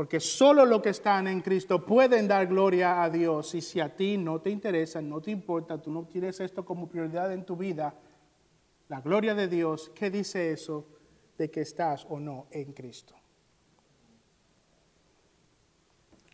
porque 0.00 0.18
solo 0.18 0.64
los 0.64 0.80
que 0.80 0.88
están 0.88 1.28
en 1.28 1.42
Cristo 1.42 1.84
pueden 1.84 2.26
dar 2.26 2.46
gloria 2.46 3.02
a 3.02 3.10
Dios. 3.10 3.54
Y 3.54 3.60
si 3.60 3.80
a 3.80 3.94
ti 3.94 4.16
no 4.16 4.40
te 4.40 4.48
interesa, 4.48 5.02
no 5.02 5.20
te 5.20 5.30
importa, 5.30 5.76
tú 5.76 5.90
no 5.90 6.04
tienes 6.04 6.40
esto 6.40 6.64
como 6.64 6.88
prioridad 6.88 7.30
en 7.34 7.44
tu 7.44 7.54
vida, 7.54 7.92
la 8.90 9.00
gloria 9.00 9.34
de 9.34 9.48
Dios, 9.48 9.90
¿qué 9.94 10.10
dice 10.10 10.52
eso 10.52 10.86
de 11.38 11.50
que 11.50 11.62
estás 11.62 12.06
o 12.10 12.20
no 12.20 12.48
en 12.50 12.72
Cristo? 12.72 13.14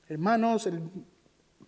Hermanos, 0.08 0.68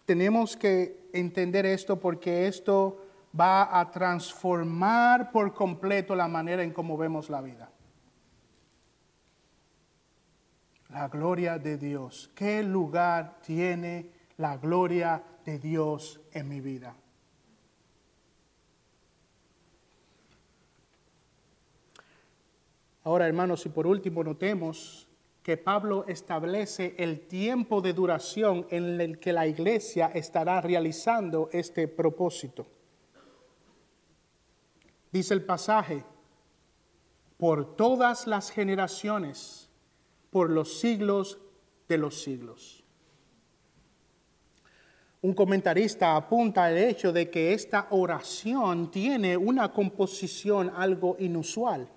tenemos 0.04 0.56
que 0.56 1.08
entender 1.12 1.66
esto 1.66 2.00
porque 2.00 2.48
esto 2.48 3.04
va 3.38 3.78
a 3.78 3.88
transformar 3.90 5.30
por 5.30 5.54
completo 5.54 6.16
la 6.16 6.26
manera 6.26 6.64
en 6.64 6.72
cómo 6.72 6.96
vemos 6.96 7.30
la 7.30 7.42
vida. 7.42 7.70
la 10.90 11.08
gloria 11.08 11.58
de 11.58 11.76
Dios. 11.76 12.30
¿Qué 12.34 12.62
lugar 12.62 13.40
tiene 13.42 14.10
la 14.36 14.56
gloria 14.56 15.22
de 15.44 15.58
Dios 15.58 16.20
en 16.32 16.48
mi 16.48 16.60
vida? 16.60 16.96
Ahora, 23.04 23.26
hermanos, 23.26 23.64
y 23.66 23.68
por 23.68 23.86
último 23.86 24.22
notemos 24.22 25.08
que 25.42 25.56
Pablo 25.56 26.04
establece 26.08 26.94
el 26.98 27.26
tiempo 27.26 27.80
de 27.80 27.94
duración 27.94 28.66
en 28.70 29.00
el 29.00 29.18
que 29.18 29.32
la 29.32 29.46
iglesia 29.46 30.10
estará 30.14 30.60
realizando 30.60 31.48
este 31.52 31.88
propósito. 31.88 32.66
Dice 35.10 35.32
el 35.32 35.44
pasaje, 35.44 36.04
por 37.38 37.76
todas 37.76 38.26
las 38.26 38.50
generaciones 38.50 39.70
por 40.30 40.50
los 40.50 40.80
siglos 40.80 41.38
de 41.88 41.96
los 41.96 42.20
siglos. 42.20 42.84
Un 45.22 45.34
comentarista 45.34 46.14
apunta 46.14 46.64
al 46.64 46.76
hecho 46.76 47.12
de 47.12 47.30
que 47.30 47.52
esta 47.52 47.88
oración 47.90 48.90
tiene 48.90 49.36
una 49.36 49.72
composición 49.72 50.70
algo 50.76 51.16
inusual. 51.18 51.88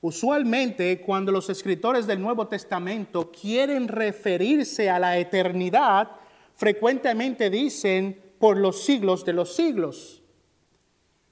Usualmente 0.00 1.00
cuando 1.00 1.32
los 1.32 1.50
escritores 1.50 2.06
del 2.06 2.20
Nuevo 2.20 2.46
Testamento 2.46 3.30
quieren 3.30 3.88
referirse 3.88 4.88
a 4.88 4.98
la 4.98 5.18
eternidad, 5.18 6.10
frecuentemente 6.54 7.50
dicen 7.50 8.34
por 8.38 8.56
los 8.56 8.84
siglos 8.84 9.24
de 9.24 9.32
los 9.32 9.54
siglos. 9.54 10.22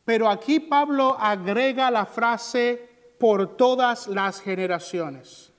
Pero 0.05 0.29
aquí 0.29 0.61
Pablo 0.61 1.17
agrega 1.19 1.91
la 1.91 2.07
frase 2.07 2.89
por 3.19 3.57
todas 3.57 4.09
las 4.09 4.41
generaciones 4.41 5.53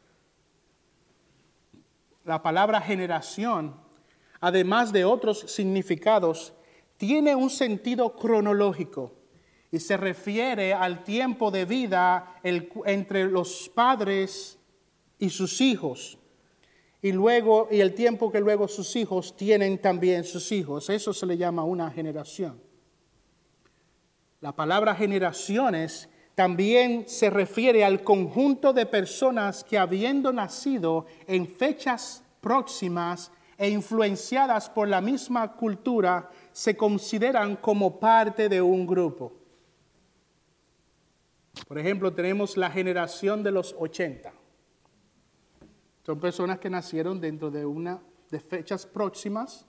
la 2.27 2.43
palabra 2.43 2.81
generación, 2.81 3.73
además 4.41 4.91
de 4.91 5.05
otros 5.05 5.39
significados, 5.47 6.53
tiene 6.97 7.35
un 7.35 7.49
sentido 7.49 8.15
cronológico 8.15 9.13
y 9.72 9.80
se 9.80 9.97
refiere 9.97 10.74
al 10.74 11.03
tiempo 11.03 11.51
de 11.51 11.65
vida 11.65 12.39
entre 12.43 13.26
los 13.26 13.70
padres 13.74 14.57
y 15.20 15.30
sus 15.30 15.59
hijos. 15.61 16.18
Y 17.01 17.11
luego, 17.11 17.68
y 17.70 17.82
el 17.82 17.93
tiempo 17.93 18.32
que 18.32 18.39
luego 18.39 18.68
sus 18.68 18.95
hijos 18.95 19.36
tienen 19.36 19.80
también 19.80 20.24
sus 20.24 20.51
hijos. 20.51 20.89
Eso 20.89 21.13
se 21.13 21.26
le 21.26 21.38
llama 21.38 21.63
una 21.63 21.91
generación. 21.91 22.61
La 24.39 24.55
palabra 24.55 24.95
generaciones 24.95 26.09
también 26.36 27.05
se 27.07 27.30
refiere 27.30 27.84
al 27.84 28.03
conjunto 28.03 28.72
de 28.72 28.86
personas 28.86 29.63
que 29.63 29.78
habiendo 29.78 30.32
nacido 30.32 31.07
en 31.28 31.47
fechas 31.47 32.24
próximas 32.41 33.32
e 33.57 33.70
influenciadas 33.70 34.70
por 34.70 34.88
la 34.88 35.01
misma 35.01 35.53
cultura, 35.53 36.30
se 36.51 36.78
consideran 36.78 37.55
como 37.55 37.99
parte 37.99 38.49
de 38.49 38.61
un 38.61 38.86
grupo. 38.86 39.34
Por 41.65 41.79
ejemplo, 41.79 42.13
tenemos 42.13 42.57
la 42.57 42.69
generación 42.69 43.43
de 43.43 43.51
los 43.51 43.75
80. 43.77 44.33
Son 46.05 46.19
personas 46.19 46.59
que 46.59 46.69
nacieron 46.69 47.19
dentro 47.19 47.51
de 47.51 47.65
una 47.65 48.01
de 48.29 48.39
fechas 48.39 48.85
próximas 48.85 49.65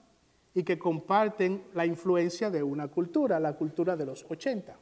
y 0.53 0.63
que 0.63 0.77
comparten 0.77 1.65
la 1.73 1.85
influencia 1.85 2.49
de 2.49 2.63
una 2.63 2.87
cultura, 2.87 3.39
la 3.39 3.53
cultura 3.53 3.95
de 3.95 4.05
los 4.05 4.25
80. 4.29 4.77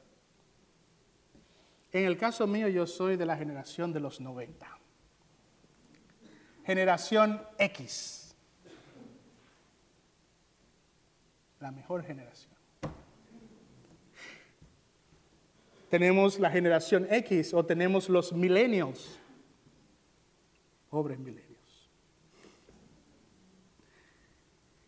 En 1.92 2.06
el 2.06 2.18
caso 2.18 2.48
mío 2.48 2.68
yo 2.68 2.86
soy 2.86 3.16
de 3.16 3.26
la 3.26 3.38
generación 3.38 3.94
de 3.94 4.00
los 4.00 4.20
90. 4.20 4.68
Generación 6.66 7.42
X. 7.58 8.36
La 11.60 11.72
mejor 11.72 12.04
generación. 12.04 12.57
Tenemos 15.90 16.40
la 16.40 16.50
generación 16.50 17.08
X 17.10 17.54
o 17.54 17.66
tenemos 17.66 18.10
los 18.10 18.34
millennials. 18.34 19.20
Pobres 20.90 21.18
millennials. 21.18 21.48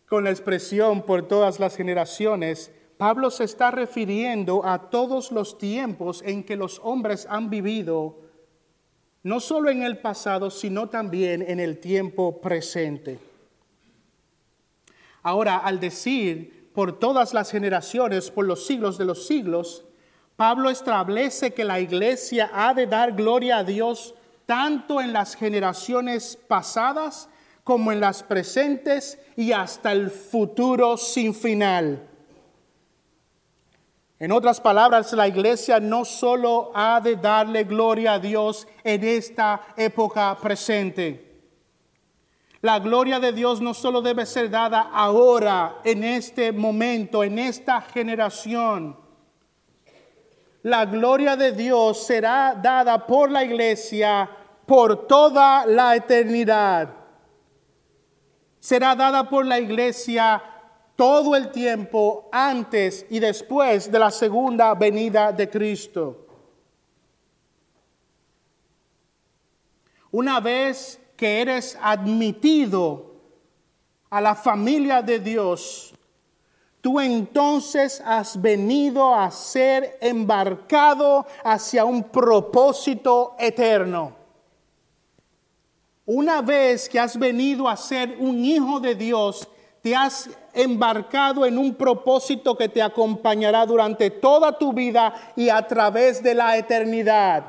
Con 0.08 0.24
la 0.24 0.32
expresión 0.32 1.04
por 1.04 1.28
todas 1.28 1.60
las 1.60 1.76
generaciones, 1.76 2.72
Pablo 2.98 3.32
se 3.32 3.46
está 3.46 3.72
refiriendo 3.72 4.66
a 4.66 4.90
todos 4.90 5.32
los 5.32 5.58
tiempos 5.58 6.22
en 6.26 6.44
que 6.44 6.58
los 6.58 6.82
hombres 6.84 7.28
han 7.30 7.50
vivido, 7.50 8.18
no 9.24 9.40
solo 9.40 9.70
en 9.70 9.84
el 9.84 10.00
pasado, 10.00 10.50
sino 10.50 10.90
también 10.90 11.42
en 11.42 11.60
el 11.60 11.80
tiempo 11.80 12.42
presente. 12.42 13.20
Ahora, 15.22 15.58
al 15.58 15.80
decir 15.80 16.72
por 16.74 16.98
todas 16.98 17.34
las 17.34 17.52
generaciones, 17.52 18.32
por 18.32 18.46
los 18.46 18.66
siglos 18.66 18.98
de 18.98 19.06
los 19.06 19.28
siglos, 19.28 19.86
Pablo 20.40 20.70
establece 20.70 21.54
que 21.54 21.66
la 21.66 21.82
iglesia 21.82 22.50
ha 22.54 22.74
de 22.74 22.88
dar 22.88 23.12
gloria 23.12 23.58
a 23.58 23.64
Dios 23.66 24.16
tanto 24.46 25.02
en 25.02 25.12
las 25.12 25.36
generaciones 25.36 26.40
pasadas 26.48 27.28
como 27.66 27.92
en 27.92 28.00
las 28.00 28.24
presentes 28.24 29.20
y 29.36 29.52
hasta 29.52 29.92
el 29.92 30.10
futuro 30.10 30.96
sin 30.96 31.36
final. 31.36 32.08
En 34.18 34.32
otras 34.32 34.62
palabras, 34.62 35.12
la 35.12 35.28
iglesia 35.28 35.82
no 35.82 36.06
solo 36.06 36.72
ha 36.74 37.02
de 37.02 37.18
darle 37.18 37.66
gloria 37.66 38.14
a 38.14 38.20
Dios 38.20 38.66
en 38.86 39.04
esta 39.04 39.60
época 39.76 40.38
presente. 40.42 41.42
La 42.62 42.80
gloria 42.80 43.20
de 43.20 43.34
Dios 43.34 43.60
no 43.60 43.74
solo 43.74 44.02
debe 44.02 44.26
ser 44.26 44.50
dada 44.50 44.90
ahora, 44.94 45.82
en 45.84 46.06
este 46.06 46.54
momento, 46.54 47.26
en 47.26 47.40
esta 47.40 47.82
generación 47.82 49.09
la 50.64 50.86
gloria 50.86 51.36
de 51.36 51.52
Dios 51.52 52.06
será 52.06 52.58
dada 52.62 53.06
por 53.06 53.32
la 53.32 53.44
iglesia 53.44 54.30
por 54.66 55.08
toda 55.08 55.66
la 55.66 55.96
eternidad. 55.96 56.94
Será 58.60 58.96
dada 58.96 59.30
por 59.30 59.46
la 59.46 59.60
iglesia 59.60 60.44
todo 60.96 61.36
el 61.36 61.50
tiempo 61.50 62.30
antes 62.32 63.06
y 63.10 63.20
después 63.20 63.92
de 63.92 63.98
la 64.00 64.12
segunda 64.12 64.76
venida 64.76 65.32
de 65.32 65.50
Cristo. 65.50 66.28
Una 70.12 70.40
vez 70.40 71.00
que 71.16 71.42
eres 71.42 71.78
admitido 71.82 73.16
a 74.10 74.20
la 74.20 74.36
familia 74.36 75.02
de 75.02 75.20
Dios, 75.20 75.94
tú 76.82 77.00
entonces 77.00 78.02
has 78.06 78.42
venido 78.42 79.14
a 79.14 79.30
ser 79.32 79.98
embarcado 80.02 81.26
hacia 81.44 81.86
un 81.86 82.04
propósito 82.04 83.36
eterno. 83.40 84.16
Una 86.06 86.42
vez 86.42 86.90
que 86.90 87.00
has 87.00 87.18
venido 87.18 87.68
a 87.68 87.78
ser 87.78 88.16
un 88.20 88.44
hijo 88.44 88.80
de 88.80 88.96
Dios, 88.96 89.48
te 89.82 89.96
has 89.96 90.30
embarcado 90.54 91.46
en 91.46 91.58
un 91.58 91.76
propósito 91.76 92.58
que 92.58 92.68
te 92.68 92.82
acompañará 92.82 93.66
durante 93.66 94.10
toda 94.10 94.58
tu 94.58 94.74
vida 94.74 95.14
y 95.36 95.50
a 95.50 95.68
través 95.68 96.24
de 96.24 96.34
la 96.34 96.58
eternidad. 96.58 97.46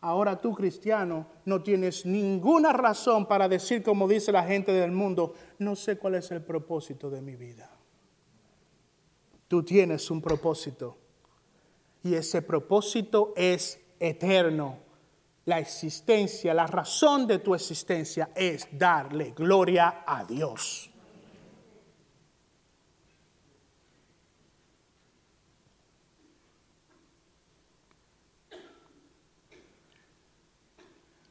Ahora 0.00 0.40
tú, 0.40 0.54
cristiano, 0.54 1.26
no 1.44 1.62
tienes 1.62 2.06
ninguna 2.06 2.72
razón 2.72 3.26
para 3.26 3.48
decir, 3.48 3.82
como 3.82 4.08
dice 4.08 4.32
la 4.32 4.44
gente 4.44 4.72
del 4.72 4.92
mundo, 4.92 5.34
no 5.58 5.76
sé 5.76 5.98
cuál 5.98 6.14
es 6.14 6.30
el 6.30 6.42
propósito 6.42 7.10
de 7.10 7.20
mi 7.20 7.36
vida. 7.36 7.70
Tú 9.48 9.62
tienes 9.62 10.10
un 10.10 10.22
propósito 10.22 10.96
y 12.02 12.14
ese 12.14 12.42
propósito 12.42 13.32
es 13.36 13.80
eterno. 13.98 14.78
La 15.44 15.58
existencia, 15.58 16.54
la 16.54 16.66
razón 16.66 17.26
de 17.26 17.38
tu 17.38 17.54
existencia 17.54 18.30
es 18.34 18.66
darle 18.72 19.32
gloria 19.32 20.02
a 20.06 20.24
Dios. 20.24 20.90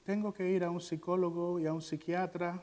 Tengo 0.03 0.33
que 0.33 0.49
ir 0.49 0.63
a 0.63 0.69
un 0.69 0.81
psicólogo 0.81 1.59
y 1.59 1.67
a 1.67 1.73
un 1.73 1.81
psiquiatra 1.81 2.61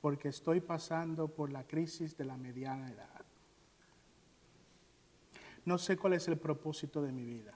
porque 0.00 0.28
estoy 0.28 0.60
pasando 0.60 1.28
por 1.28 1.50
la 1.50 1.64
crisis 1.66 2.16
de 2.16 2.24
la 2.24 2.36
mediana 2.36 2.90
edad. 2.90 3.24
No 5.64 5.78
sé 5.78 5.96
cuál 5.96 6.14
es 6.14 6.26
el 6.28 6.38
propósito 6.38 7.00
de 7.02 7.12
mi 7.12 7.24
vida. 7.24 7.54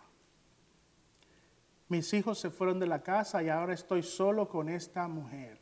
Mis 1.89 2.13
hijos 2.15 2.39
se 2.39 2.51
fueron 2.51 2.79
de 2.79 2.87
la 2.87 3.03
casa 3.03 3.43
y 3.43 3.49
ahora 3.49 3.75
estoy 3.75 4.03
solo 4.03 4.49
con 4.49 4.69
esta 4.69 5.07
mujer. 5.09 5.59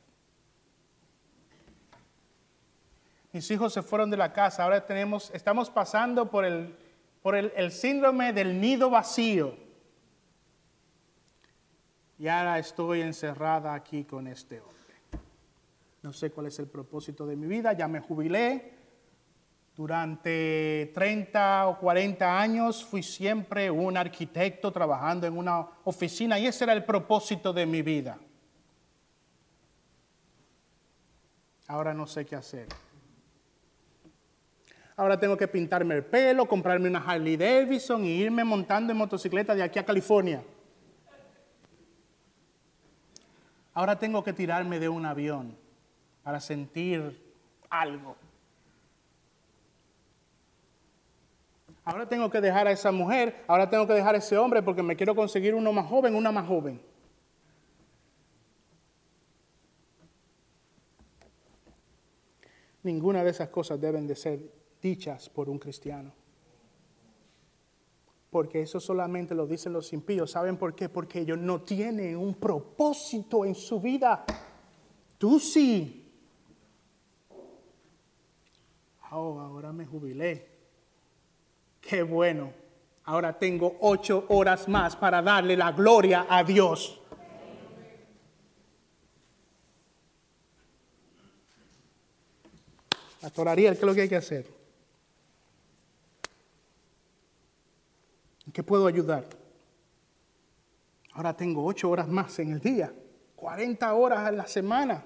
Mis 3.32 3.50
hijos 3.50 3.72
se 3.72 3.82
fueron 3.82 4.10
de 4.10 4.16
la 4.16 4.32
casa, 4.32 4.62
ahora 4.62 4.86
tenemos, 4.86 5.30
estamos 5.34 5.68
pasando 5.68 6.30
por 6.30 6.44
el, 6.44 6.76
por 7.22 7.34
el, 7.34 7.52
el 7.56 7.72
síndrome 7.72 8.32
del 8.32 8.60
nido 8.60 8.90
vacío 8.90 9.63
y 12.24 12.28
ahora 12.28 12.58
estoy 12.58 13.02
encerrada 13.02 13.74
aquí 13.74 14.04
con 14.04 14.26
este 14.26 14.58
hombre. 14.58 14.94
No 16.00 16.10
sé 16.10 16.30
cuál 16.30 16.46
es 16.46 16.58
el 16.58 16.66
propósito 16.68 17.26
de 17.26 17.36
mi 17.36 17.46
vida, 17.46 17.74
ya 17.74 17.86
me 17.86 18.00
jubilé. 18.00 18.72
Durante 19.76 20.90
30 20.94 21.68
o 21.68 21.78
40 21.78 22.40
años 22.40 22.82
fui 22.82 23.02
siempre 23.02 23.70
un 23.70 23.98
arquitecto 23.98 24.72
trabajando 24.72 25.26
en 25.26 25.36
una 25.36 25.68
oficina 25.84 26.38
y 26.38 26.46
ese 26.46 26.64
era 26.64 26.72
el 26.72 26.86
propósito 26.86 27.52
de 27.52 27.66
mi 27.66 27.82
vida. 27.82 28.16
Ahora 31.66 31.92
no 31.92 32.06
sé 32.06 32.24
qué 32.24 32.36
hacer. 32.36 32.68
Ahora 34.96 35.20
tengo 35.20 35.36
que 35.36 35.46
pintarme 35.46 35.96
el 35.96 36.06
pelo, 36.06 36.48
comprarme 36.48 36.88
una 36.88 37.00
Harley 37.00 37.36
Davidson 37.36 38.02
y 38.06 38.12
irme 38.12 38.44
montando 38.44 38.92
en 38.92 38.96
motocicleta 38.96 39.54
de 39.54 39.62
aquí 39.62 39.78
a 39.78 39.84
California. 39.84 40.42
Ahora 43.74 43.98
tengo 43.98 44.22
que 44.22 44.32
tirarme 44.32 44.78
de 44.78 44.88
un 44.88 45.04
avión 45.04 45.56
para 46.22 46.40
sentir 46.40 47.20
algo. 47.68 48.16
Ahora 51.84 52.08
tengo 52.08 52.30
que 52.30 52.40
dejar 52.40 52.66
a 52.66 52.70
esa 52.70 52.92
mujer, 52.92 53.44
ahora 53.46 53.68
tengo 53.68 53.86
que 53.86 53.92
dejar 53.92 54.14
a 54.14 54.18
ese 54.18 54.38
hombre 54.38 54.62
porque 54.62 54.82
me 54.82 54.96
quiero 54.96 55.14
conseguir 55.14 55.54
uno 55.54 55.72
más 55.72 55.86
joven, 55.86 56.14
una 56.14 56.32
más 56.32 56.46
joven. 56.46 56.80
Ninguna 62.82 63.22
de 63.24 63.30
esas 63.30 63.48
cosas 63.48 63.80
deben 63.80 64.06
de 64.06 64.16
ser 64.16 64.40
dichas 64.80 65.28
por 65.28 65.50
un 65.50 65.58
cristiano 65.58 66.23
porque 68.34 68.62
eso 68.62 68.80
solamente 68.80 69.32
lo 69.32 69.46
dicen 69.46 69.72
los 69.72 69.92
impíos. 69.92 70.32
¿Saben 70.32 70.56
por 70.56 70.74
qué? 70.74 70.88
Porque 70.88 71.20
ellos 71.20 71.38
no 71.38 71.62
tienen 71.62 72.16
un 72.16 72.34
propósito 72.34 73.44
en 73.44 73.54
su 73.54 73.80
vida. 73.80 74.24
Tú 75.18 75.38
sí. 75.38 76.12
Oh, 79.12 79.38
ahora 79.38 79.72
me 79.72 79.86
jubilé. 79.86 80.48
Qué 81.80 82.02
bueno. 82.02 82.52
Ahora 83.04 83.38
tengo 83.38 83.76
ocho 83.82 84.24
horas 84.30 84.66
más 84.66 84.96
para 84.96 85.22
darle 85.22 85.56
la 85.56 85.70
gloria 85.70 86.26
a 86.28 86.42
Dios. 86.42 87.00
Atoraría, 93.22 93.70
¿qué 93.70 93.78
es 93.78 93.82
lo 93.84 93.94
que 93.94 94.00
hay 94.00 94.08
que 94.08 94.16
hacer? 94.16 94.63
Qué 98.54 98.62
puedo 98.62 98.86
ayudar? 98.86 99.26
Ahora 101.12 101.36
tengo 101.36 101.64
ocho 101.64 101.90
horas 101.90 102.08
más 102.08 102.38
en 102.38 102.52
el 102.52 102.60
día, 102.60 102.94
40 103.36 103.94
horas 103.94 104.20
a 104.20 104.32
la 104.32 104.46
semana. 104.46 105.04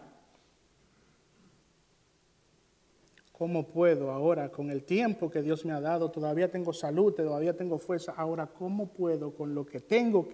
¿Cómo 3.33 3.69
puedo 3.69 4.11
ahora, 4.11 4.51
con 4.51 4.71
el 4.71 4.85
tiempo 4.85 5.31
que 5.31 5.43
Dios 5.43 5.65
me 5.65 5.73
ha 5.73 5.81
dado, 5.81 6.11
todavía 6.11 6.51
tengo 6.51 6.73
salud, 6.73 7.15
todavía 7.15 7.57
tengo 7.57 7.79
fuerza, 7.79 8.13
ahora 8.17 8.49
cómo 8.49 8.93
puedo 8.93 9.35
con 9.35 9.55
lo 9.55 9.65
que 9.65 9.81
tengo 9.81 10.29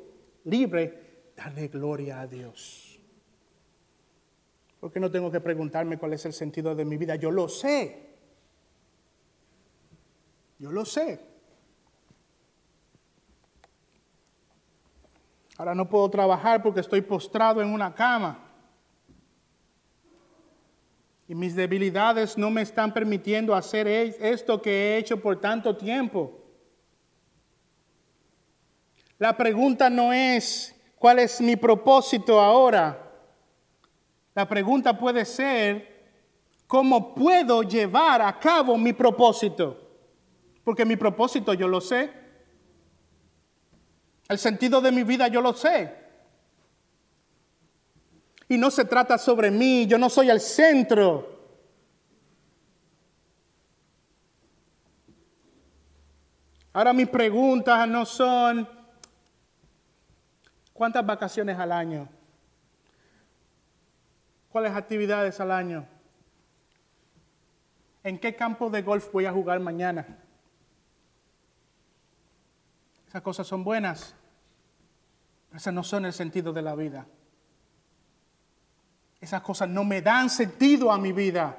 libre 0.45 1.31
darle 1.37 1.69
gloria 1.69 2.21
a 2.21 2.27
Dios? 2.27 2.99
Porque 4.81 5.01
no 5.01 5.11
tengo 5.11 5.31
que 5.31 5.41
preguntarme 5.41 5.99
cuál 5.99 6.15
es 6.15 6.25
el 6.27 6.33
sentido 6.33 6.75
de 6.75 6.85
mi 6.85 6.97
vida. 6.97 7.17
Yo 7.17 7.31
lo 7.31 7.49
sé. 7.49 8.15
Yo 10.59 10.73
lo 10.73 10.85
sé. 10.85 11.34
Ahora 15.57 15.75
no 15.75 15.89
puedo 15.89 16.09
trabajar 16.11 16.63
porque 16.63 16.81
estoy 16.81 17.01
postrado 17.01 17.63
en 17.63 17.73
una 17.73 17.95
cama. 17.95 18.39
Y 21.29 21.35
mis 21.35 21.55
debilidades 21.55 22.37
no 22.37 22.51
me 22.51 22.63
están 22.63 22.93
permitiendo 22.93 23.55
hacer 23.55 23.87
esto 23.87 24.61
que 24.61 24.71
he 24.71 24.99
hecho 24.99 25.21
por 25.21 25.41
tanto 25.41 25.77
tiempo. 25.77 26.41
La 29.19 29.37
pregunta 29.37 29.89
no 29.89 30.13
es 30.13 30.75
cuál 30.99 31.21
es 31.21 31.41
mi 31.41 31.57
propósito 31.57 32.41
ahora. 32.41 33.01
La 34.35 34.49
pregunta 34.49 34.99
puede 34.99 35.25
ser 35.25 35.95
cómo 36.67 37.15
puedo 37.15 37.63
llevar 37.63 38.21
a 38.21 38.39
cabo 38.39 38.77
mi 38.77 38.93
propósito. 38.93 39.81
Porque 40.65 40.85
mi 40.85 40.97
propósito 40.97 41.55
yo 41.55 41.69
lo 41.69 41.81
sé. 41.81 42.24
El 44.29 44.39
sentido 44.39 44.81
de 44.81 44.91
mi 44.91 45.03
vida 45.03 45.29
yo 45.29 45.41
lo 45.41 45.53
sé. 45.53 46.05
Y 48.49 48.59
no 48.59 48.71
se 48.71 48.85
trata 48.85 49.19
sobre 49.19 49.51
mí, 49.51 49.87
yo 49.87 49.99
no 49.99 50.09
soy 50.09 50.31
el 50.31 50.41
centro. 50.41 51.35
Ahora 56.73 56.93
mis 56.93 57.09
preguntas 57.09 57.87
no 57.89 58.05
son, 58.05 58.69
¿cuántas 60.73 61.07
vacaciones 61.07 61.57
al 61.59 61.71
año? 61.71 62.09
¿Cuáles 64.49 64.73
actividades 64.73 65.39
al 65.41 65.53
año? 65.53 65.87
¿En 68.03 68.19
qué 68.19 68.35
campo 68.35 68.71
de 68.71 68.83
golf 68.83 69.11
voy 69.13 69.25
a 69.25 69.33
jugar 69.33 69.61
mañana? 69.61 70.24
Esas 73.15 73.23
cosas 73.23 73.47
son 73.47 73.63
buenas. 73.63 74.13
Esas 75.55 75.73
no 75.73 75.85
son 75.85 76.05
el 76.05 76.13
sentido 76.13 76.53
de 76.53 76.63
la 76.63 76.75
vida. 76.75 77.07
Esas 79.21 79.41
cosas 79.41 79.69
no 79.69 79.85
me 79.85 80.03
dan 80.03 80.29
sentido 80.29 80.91
a 80.91 80.99
mi 80.99 81.13
vida. 81.13 81.57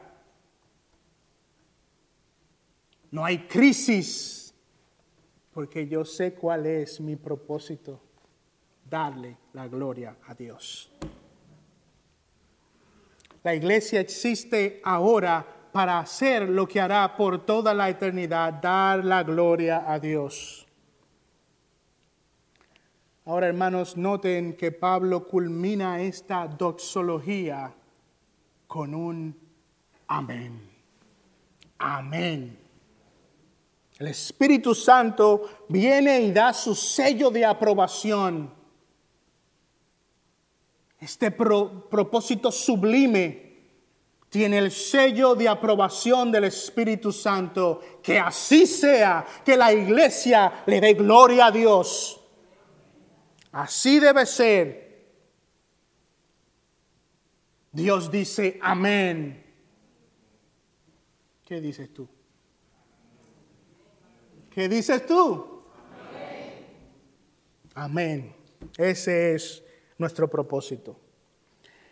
No 3.10 3.24
hay 3.24 3.48
crisis, 3.48 4.54
porque 5.54 5.88
yo 5.88 6.04
sé 6.04 6.34
cuál 6.34 6.66
es 6.66 7.00
mi 7.00 7.16
propósito, 7.16 8.02
darle 8.84 9.38
la 9.54 9.70
gloria 9.70 10.18
a 10.28 10.36
Dios. 10.36 10.92
La 13.44 13.56
iglesia 13.56 14.02
existe 14.02 14.82
ahora 14.84 15.70
para 15.72 16.00
hacer 16.00 16.50
lo 16.50 16.68
que 16.68 16.82
hará 16.82 17.16
por 17.16 17.46
toda 17.46 17.74
la 17.74 17.88
eternidad, 17.88 18.56
dar 18.56 19.06
la 19.06 19.24
gloria 19.24 19.90
a 19.90 19.98
Dios. 20.00 20.65
Ahora, 23.28 23.48
hermanos, 23.48 23.98
noten 23.98 24.56
que 24.56 24.72
Pablo 24.72 25.28
culmina 25.28 26.00
esta 26.00 26.48
doxología 26.48 27.74
con 28.68 28.94
un 28.94 29.36
amén. 30.06 30.62
Amén. 31.80 32.60
El 33.98 34.08
Espíritu 34.10 34.76
Santo 34.76 35.66
viene 35.68 36.22
y 36.22 36.32
da 36.32 36.54
su 36.54 36.76
sello 36.76 37.32
de 37.32 37.44
aprobación. 37.44 38.54
Este 41.00 41.32
propósito 41.32 42.52
sublime 42.52 43.56
tiene 44.30 44.60
el 44.60 44.70
sello 44.70 45.34
de 45.34 45.50
aprobación 45.50 46.32
del 46.32 46.44
Espíritu 46.44 47.12
Santo. 47.12 47.82
Que 48.04 48.20
así 48.20 48.68
sea, 48.68 49.26
que 49.44 49.58
la 49.58 49.74
iglesia 49.74 50.62
le 50.68 50.80
dé 50.80 50.94
gloria 50.94 51.48
a 51.48 51.52
Dios 51.52 52.22
Así 53.56 54.02
debe 54.02 54.26
ser. 54.26 55.06
Dios 57.72 58.12
dice 58.12 58.60
amén. 58.62 59.46
¿Qué 61.46 61.62
dices 61.62 61.94
tú? 61.94 62.06
¿Qué 64.50 64.68
dices 64.68 65.06
tú? 65.06 65.64
Amén. 67.76 68.36
Ese 68.78 69.36
es 69.36 69.64
nuestro 69.98 70.30
propósito. 70.30 71.00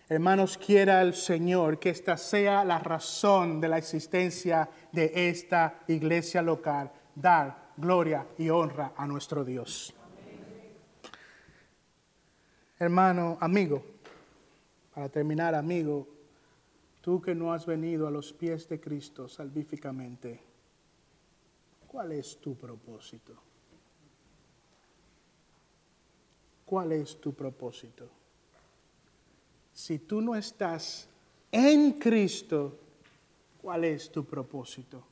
Hermanos, 0.09 0.57
quiera 0.57 1.01
el 1.01 1.13
Señor 1.13 1.79
que 1.79 1.91
esta 1.91 2.17
sea 2.17 2.65
la 2.65 2.79
razón 2.79 3.61
de 3.61 3.69
la 3.69 3.77
existencia 3.77 4.69
de 4.91 5.29
esta 5.29 5.79
iglesia 5.87 6.41
local, 6.41 6.91
dar 7.15 7.71
gloria 7.77 8.27
y 8.37 8.49
honra 8.49 8.91
a 8.97 9.07
nuestro 9.07 9.45
Dios. 9.45 9.95
Hermano, 12.83 13.37
amigo, 13.39 13.81
para 14.93 15.07
terminar, 15.07 15.55
amigo, 15.55 16.05
tú 16.99 17.21
que 17.21 17.33
no 17.33 17.53
has 17.53 17.65
venido 17.65 18.07
a 18.07 18.11
los 18.11 18.33
pies 18.33 18.67
de 18.67 18.81
Cristo 18.81 19.29
salvíficamente, 19.29 20.41
¿cuál 21.87 22.11
es 22.11 22.35
tu 22.41 22.55
propósito? 22.55 23.35
¿Cuál 26.65 26.91
es 26.91 27.21
tu 27.21 27.33
propósito? 27.33 28.09
Si 29.73 29.99
tú 29.99 30.19
no 30.19 30.35
estás 30.35 31.07
en 31.53 31.93
Cristo, 31.93 32.77
¿cuál 33.61 33.85
es 33.85 34.11
tu 34.11 34.25
propósito? 34.25 35.05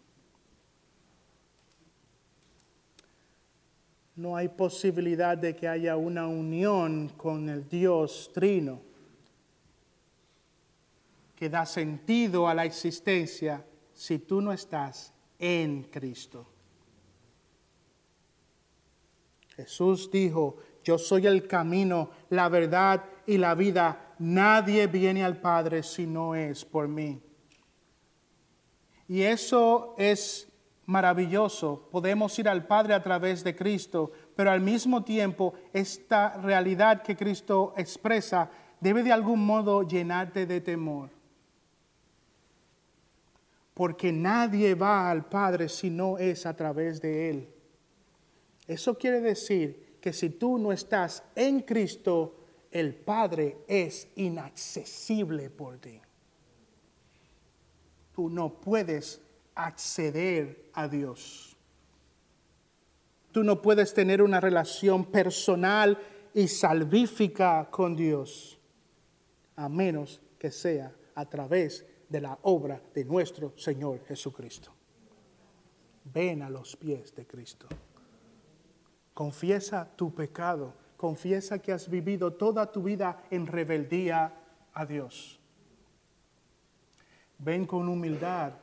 No 4.21 4.35
hay 4.35 4.49
posibilidad 4.49 5.35
de 5.35 5.55
que 5.55 5.67
haya 5.67 5.97
una 5.97 6.27
unión 6.27 7.09
con 7.17 7.49
el 7.49 7.67
Dios 7.67 8.29
trino 8.31 8.79
que 11.35 11.49
da 11.49 11.65
sentido 11.65 12.47
a 12.47 12.53
la 12.53 12.65
existencia 12.65 13.65
si 13.91 14.19
tú 14.19 14.39
no 14.39 14.53
estás 14.53 15.11
en 15.39 15.81
Cristo. 15.85 16.45
Jesús 19.55 20.11
dijo, 20.11 20.57
yo 20.83 20.99
soy 20.99 21.25
el 21.25 21.47
camino, 21.47 22.11
la 22.29 22.47
verdad 22.47 23.03
y 23.25 23.39
la 23.39 23.55
vida. 23.55 24.13
Nadie 24.19 24.85
viene 24.85 25.23
al 25.23 25.41
Padre 25.41 25.81
si 25.81 26.05
no 26.05 26.35
es 26.35 26.63
por 26.63 26.87
mí. 26.87 27.19
Y 29.07 29.23
eso 29.23 29.95
es 29.97 30.47
maravilloso. 30.85 31.87
Podemos 31.91 32.37
ir 32.39 32.49
al 32.49 32.65
Padre 32.65 32.93
a 32.93 33.03
través 33.03 33.43
de 33.43 33.55
Cristo, 33.55 34.11
pero 34.35 34.51
al 34.51 34.61
mismo 34.61 35.03
tiempo 35.03 35.53
esta 35.73 36.37
realidad 36.37 37.01
que 37.01 37.15
Cristo 37.15 37.73
expresa 37.77 38.49
debe 38.79 39.03
de 39.03 39.11
algún 39.11 39.45
modo 39.45 39.83
llenarte 39.83 40.45
de 40.45 40.61
temor. 40.61 41.09
Porque 43.73 44.11
nadie 44.11 44.75
va 44.75 45.09
al 45.09 45.25
Padre 45.25 45.69
si 45.69 45.89
no 45.89 46.17
es 46.17 46.45
a 46.45 46.55
través 46.55 47.01
de 47.01 47.29
Él. 47.29 47.49
Eso 48.67 48.97
quiere 48.97 49.21
decir 49.21 49.97
que 50.01 50.13
si 50.13 50.29
tú 50.29 50.57
no 50.57 50.71
estás 50.71 51.23
en 51.35 51.61
Cristo, 51.61 52.35
el 52.71 52.95
Padre 52.95 53.59
es 53.67 54.07
inaccesible 54.15 55.49
por 55.49 55.77
ti. 55.77 56.01
Tú 58.13 58.29
no 58.29 58.53
puedes 58.59 59.21
acceder 59.55 60.69
a 60.73 60.87
Dios. 60.87 61.55
Tú 63.31 63.43
no 63.43 63.61
puedes 63.61 63.93
tener 63.93 64.21
una 64.21 64.39
relación 64.39 65.05
personal 65.05 65.97
y 66.33 66.47
salvífica 66.47 67.69
con 67.69 67.95
Dios, 67.95 68.59
a 69.55 69.69
menos 69.69 70.21
que 70.37 70.51
sea 70.51 70.93
a 71.15 71.25
través 71.25 71.85
de 72.09 72.21
la 72.21 72.37
obra 72.41 72.81
de 72.93 73.05
nuestro 73.05 73.53
Señor 73.57 74.03
Jesucristo. 74.05 74.73
Ven 76.03 76.41
a 76.41 76.49
los 76.49 76.75
pies 76.75 77.15
de 77.15 77.25
Cristo. 77.25 77.67
Confiesa 79.13 79.89
tu 79.95 80.13
pecado. 80.13 80.73
Confiesa 80.97 81.59
que 81.59 81.71
has 81.71 81.89
vivido 81.89 82.33
toda 82.33 82.71
tu 82.71 82.83
vida 82.83 83.23
en 83.29 83.47
rebeldía 83.47 84.33
a 84.73 84.85
Dios. 84.85 85.39
Ven 87.37 87.65
con 87.65 87.87
humildad 87.89 88.53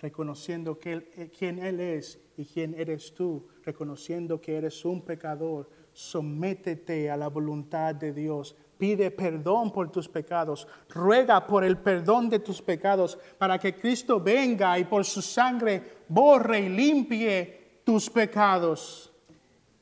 reconociendo 0.00 0.78
que 0.78 1.10
eh, 1.16 1.30
quién 1.36 1.58
Él 1.58 1.80
es 1.80 2.18
y 2.36 2.44
quién 2.44 2.74
eres 2.74 3.14
tú, 3.14 3.46
reconociendo 3.64 4.40
que 4.40 4.56
eres 4.56 4.84
un 4.84 5.02
pecador, 5.02 5.70
sométete 5.92 7.10
a 7.10 7.16
la 7.16 7.28
voluntad 7.28 7.94
de 7.94 8.12
Dios. 8.12 8.54
Pide 8.76 9.10
perdón 9.10 9.72
por 9.72 9.90
tus 9.90 10.08
pecados. 10.08 10.68
Ruega 10.90 11.46
por 11.46 11.64
el 11.64 11.78
perdón 11.78 12.28
de 12.28 12.40
tus 12.40 12.60
pecados 12.60 13.18
para 13.38 13.58
que 13.58 13.74
Cristo 13.74 14.20
venga 14.20 14.78
y 14.78 14.84
por 14.84 15.04
su 15.06 15.22
sangre 15.22 15.82
borre 16.08 16.60
y 16.60 16.68
limpie 16.68 17.80
tus 17.84 18.10
pecados. 18.10 19.10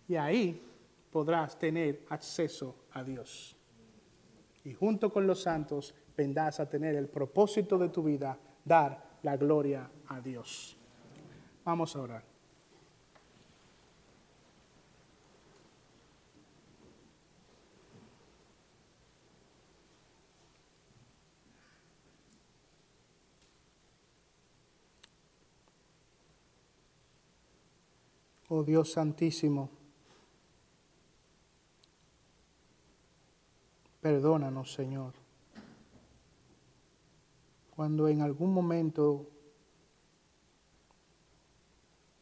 Y 0.06 0.14
ahí 0.14 0.62
podrás 1.10 1.58
tener 1.58 2.04
acceso 2.08 2.86
a 2.92 3.02
Dios. 3.02 3.56
y 4.66 4.72
junto 4.72 5.12
con 5.12 5.26
los 5.26 5.42
santos 5.42 5.94
vendrás 6.16 6.58
a 6.58 6.68
tener 6.68 6.94
el 6.94 7.08
propósito 7.08 7.76
de 7.76 7.90
tu 7.90 8.02
vida, 8.02 8.38
dar 8.64 9.13
la 9.24 9.36
gloria 9.38 9.90
a 10.08 10.20
Dios. 10.20 10.76
Vamos 11.64 11.96
a 11.96 12.00
orar. 12.00 12.24
Oh 28.50 28.62
Dios 28.62 28.92
Santísimo, 28.92 29.70
perdónanos, 34.00 34.72
Señor, 34.72 35.23
cuando 37.74 38.08
en 38.08 38.22
algún 38.22 38.52
momento, 38.52 39.28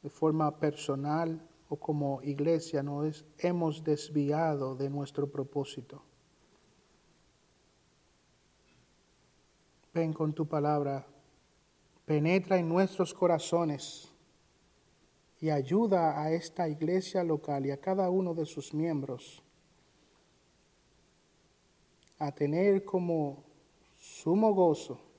de 0.02 0.08
forma 0.08 0.58
personal 0.58 1.46
o 1.68 1.76
como 1.76 2.22
iglesia, 2.22 2.82
nos 2.82 3.24
hemos 3.38 3.84
desviado 3.84 4.74
de 4.74 4.88
nuestro 4.88 5.30
propósito. 5.30 6.02
Ven 9.92 10.12
con 10.12 10.32
tu 10.32 10.46
palabra, 10.46 11.06
penetra 12.06 12.58
en 12.58 12.68
nuestros 12.68 13.12
corazones 13.12 14.10
y 15.38 15.50
ayuda 15.50 16.22
a 16.22 16.32
esta 16.32 16.68
iglesia 16.68 17.22
local 17.22 17.66
y 17.66 17.72
a 17.72 17.80
cada 17.80 18.08
uno 18.08 18.32
de 18.32 18.46
sus 18.46 18.72
miembros 18.72 19.42
a 22.18 22.30
tener 22.32 22.84
como 22.84 23.42
sumo 23.98 24.54
gozo, 24.54 25.11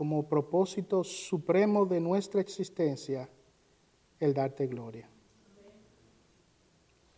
como 0.00 0.26
propósito 0.26 1.04
supremo 1.04 1.84
de 1.84 2.00
nuestra 2.00 2.40
existencia, 2.40 3.28
el 4.18 4.32
darte 4.32 4.66
gloria. 4.66 5.06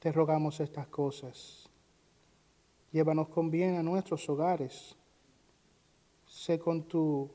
Te 0.01 0.11
rogamos 0.11 0.59
estas 0.59 0.89
cosas. 0.89 1.71
Llévanos 2.91 3.29
con 3.29 3.53
bien 3.53 3.77
a 3.77 3.85
nuestros 3.85 4.29
hogares. 4.29 4.97
Sé 6.27 6.59
con 6.59 6.83
tu 6.89 7.31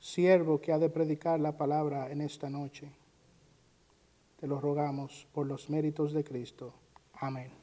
siervo 0.00 0.58
que 0.58 0.72
ha 0.72 0.78
de 0.78 0.88
predicar 0.88 1.38
la 1.38 1.58
palabra 1.58 2.10
en 2.10 2.22
esta 2.22 2.48
noche. 2.48 2.90
Te 4.40 4.46
lo 4.46 4.58
rogamos 4.58 5.26
por 5.34 5.46
los 5.46 5.68
méritos 5.68 6.14
de 6.14 6.24
Cristo. 6.24 6.72
Amén. 7.12 7.57